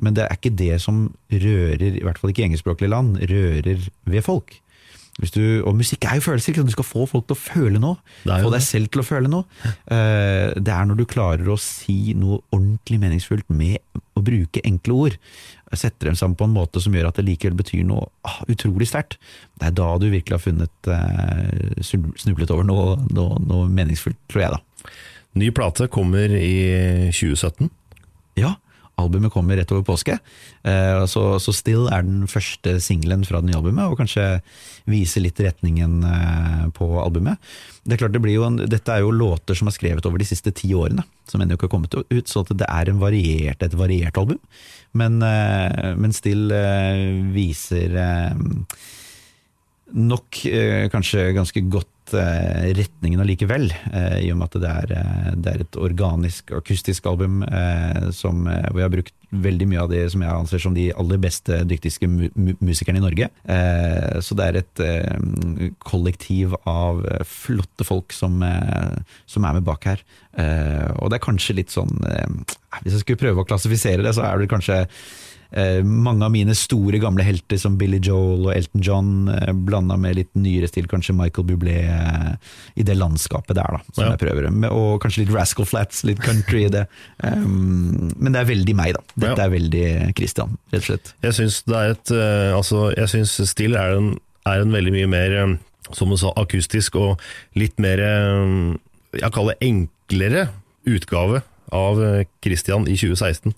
[0.00, 3.88] Men det er ikke det som rører, i hvert fall ikke i engelskspråklige land, rører
[4.08, 4.56] ved folk.
[5.14, 6.56] Du, og musikk er jo følelser.
[6.58, 8.00] Du skal få folk til å føle noe.
[8.26, 9.46] Få deg selv til å føle noe.
[9.64, 13.78] Eh, det er når du klarer å si noe ordentlig meningsfullt med
[14.18, 15.18] å bruke enkle ord.
[15.74, 18.90] Setter dem sammen på en måte som gjør at det likevel betyr noe ah, utrolig
[18.90, 19.16] sterkt.
[19.58, 24.46] Det er da du virkelig har funnet eh, snublet over noe, noe, noe meningsfullt, tror
[24.46, 24.92] jeg, da.
[25.38, 26.54] Ny plate kommer i
[27.14, 27.70] 2017.
[28.38, 28.54] Ja.
[29.00, 30.18] Albumet kommer rett over påske,
[30.62, 34.38] eh, så, så, Still er den første singelen fra det nye albumet, og kanskje
[34.90, 37.42] viser litt retningen eh, på albumet.
[37.82, 40.28] Det er klart det blir en, Dette er jo låter som er skrevet over de
[40.28, 44.20] siste ti årene, som ennå ikke har kommet ut, så det er variert, et variert
[44.20, 44.38] album.
[44.94, 46.54] Men, eh, men Still
[47.34, 47.98] viser
[49.94, 50.40] nok
[50.92, 55.52] kanskje ganske godt Eh, retningen allikevel, eh, i og med at det er, eh, det
[55.54, 57.42] er et organisk, akustisk album
[58.12, 61.18] som, hvor jeg har brukt veldig mye av det som jeg anser som de aller
[61.18, 62.28] beste, dyktigste mu
[62.60, 63.28] musikerne i Norge.
[64.20, 68.44] så det er et kollektiv av flotte folk som,
[69.26, 70.00] som er med bak her.
[71.00, 71.90] og det er kanskje litt sånn
[72.82, 75.33] Hvis jeg skulle prøve å klassifisere det, så er det kanskje Eh,
[75.86, 80.16] mange av mine store gamle helter som Billy Joel og Elton John, eh, blanda med
[80.18, 82.32] litt nyere stil, kanskje Michael Bublé eh,
[82.74, 84.14] i det landskapet der, da, som ja.
[84.14, 84.48] jeg prøver.
[84.72, 86.86] Og kanskje litt Rascal Flats, litt country i det.
[87.22, 89.04] Um, men det er veldig meg, da.
[89.14, 89.46] Dette ja.
[89.46, 89.86] er veldig
[90.18, 91.14] Christian, rett og slett.
[91.24, 92.14] Jeg syns det et
[92.54, 92.88] Altså,
[93.46, 94.10] Still er en,
[94.48, 95.38] er en veldig mye mer,
[95.94, 97.22] som du sa, akustisk og
[97.58, 100.46] litt mer Jeg kaller det enklere
[100.88, 101.44] utgave
[101.74, 102.00] av
[102.44, 103.54] Christian i 2016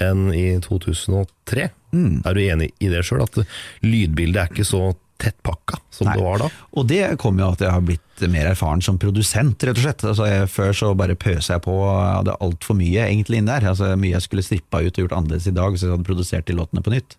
[0.00, 1.68] enn i 2003.
[1.92, 2.22] Mm.
[2.24, 3.40] Er du enig i det sjøl, at
[3.84, 4.84] lydbildet er ikke så
[5.22, 6.16] tettpakka som Nei.
[6.18, 6.48] det var da?
[6.78, 10.04] Og det kommer jo at jeg har blitt mer erfaren som produsent, rett og slett.
[10.08, 13.68] Altså, jeg, før så bare pøsa jeg på, jeg hadde altfor mye egentlig inn der.
[13.72, 16.48] Altså, mye jeg skulle strippa ut og gjort annerledes i dag, så jeg hadde produsert
[16.48, 17.16] de låtene på nytt.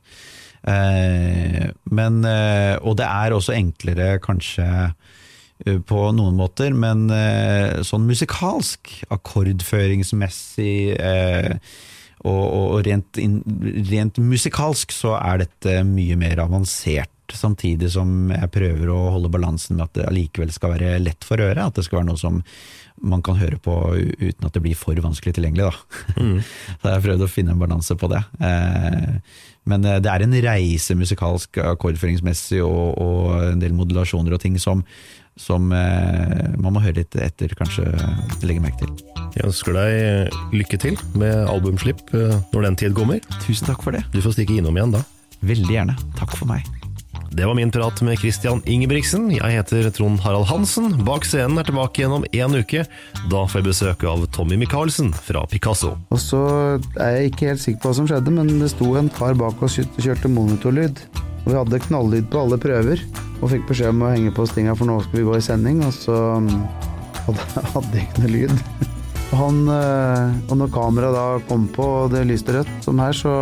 [0.64, 7.82] Eh, men, eh, og det er også enklere kanskje eh, på noen måter, men eh,
[7.88, 11.58] sånn musikalsk, akkordføringsmessig eh,
[12.24, 13.42] og, og rent, in,
[13.90, 19.78] rent, musikalsk så er dette mye mer avansert samtidig som jeg prøver å holde balansen
[19.78, 21.64] med at det allikevel skal være lett for øret.
[21.64, 22.42] At det skal være noe som
[23.04, 25.72] man kan høre på uten at det blir for vanskelig tilgjengelig.
[25.72, 26.22] Da.
[26.22, 26.38] Mm.
[26.80, 28.22] Så jeg har prøvd å finne en balanse på det.
[28.40, 29.10] Eh,
[29.72, 34.60] men eh, det er en reise musikalsk, akkordføringsmessig, og, og en del modulasjoner og ting
[34.62, 34.86] som,
[35.40, 37.88] som eh, man må høre litt etter, kanskje
[38.46, 38.94] legge merke til.
[39.34, 43.24] Jeg ønsker deg lykke til med albumslipp når den tid kommer.
[43.42, 44.06] Tusen takk for det.
[44.14, 45.02] Du får stikke innom igjen da.
[45.44, 45.98] Veldig gjerne.
[46.20, 46.70] Takk for meg.
[47.34, 49.32] Det var min prat med Christian Ingebrigtsen.
[49.34, 50.92] Jeg heter Trond Harald Hansen.
[51.06, 52.84] Bak scenen er tilbake igjen om én uke.
[53.32, 55.96] Da får jeg besøk av Tommy Michaelsen fra Picasso.
[56.14, 56.44] Og så
[57.02, 59.66] er jeg ikke helt sikker på hva som skjedde, men det sto en kar bak
[59.66, 61.02] oss og kjørte monitorlyd.
[61.44, 63.04] Og vi hadde knalllyd på alle prøver,
[63.42, 65.84] og fikk beskjed om å henge på stinga, for nå skal vi gå i sending.
[65.84, 66.52] Og så mm,
[67.28, 68.58] hadde, hadde jeg ikke noe lyd.
[69.34, 73.34] Han, eh, og når kameraet da kom på og det lyste rødt, som her, så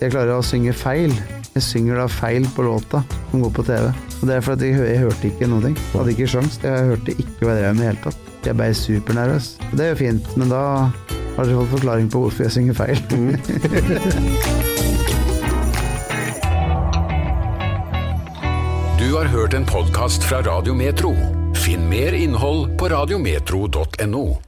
[0.00, 1.12] jeg klarer å synge feil.
[1.54, 3.90] Jeg synger da feil på låta som går på TV.
[4.18, 5.74] Og Det er fordi jeg, jeg hørte ikke noe.
[5.74, 6.58] Jeg hadde ikke sjans.
[6.64, 8.32] Jeg hørte ikke hva jeg drev med i det hele tatt.
[8.46, 9.52] Jeg ble supernervøs.
[9.74, 10.64] Det er jo fint, men da
[11.36, 12.98] har dere fått forklaring på hvorfor jeg synger feil.
[13.14, 14.74] Mm.
[19.18, 21.10] har hørt en podkast fra Radio Metro.
[21.64, 24.47] Finn mer innhold på radiometro.no.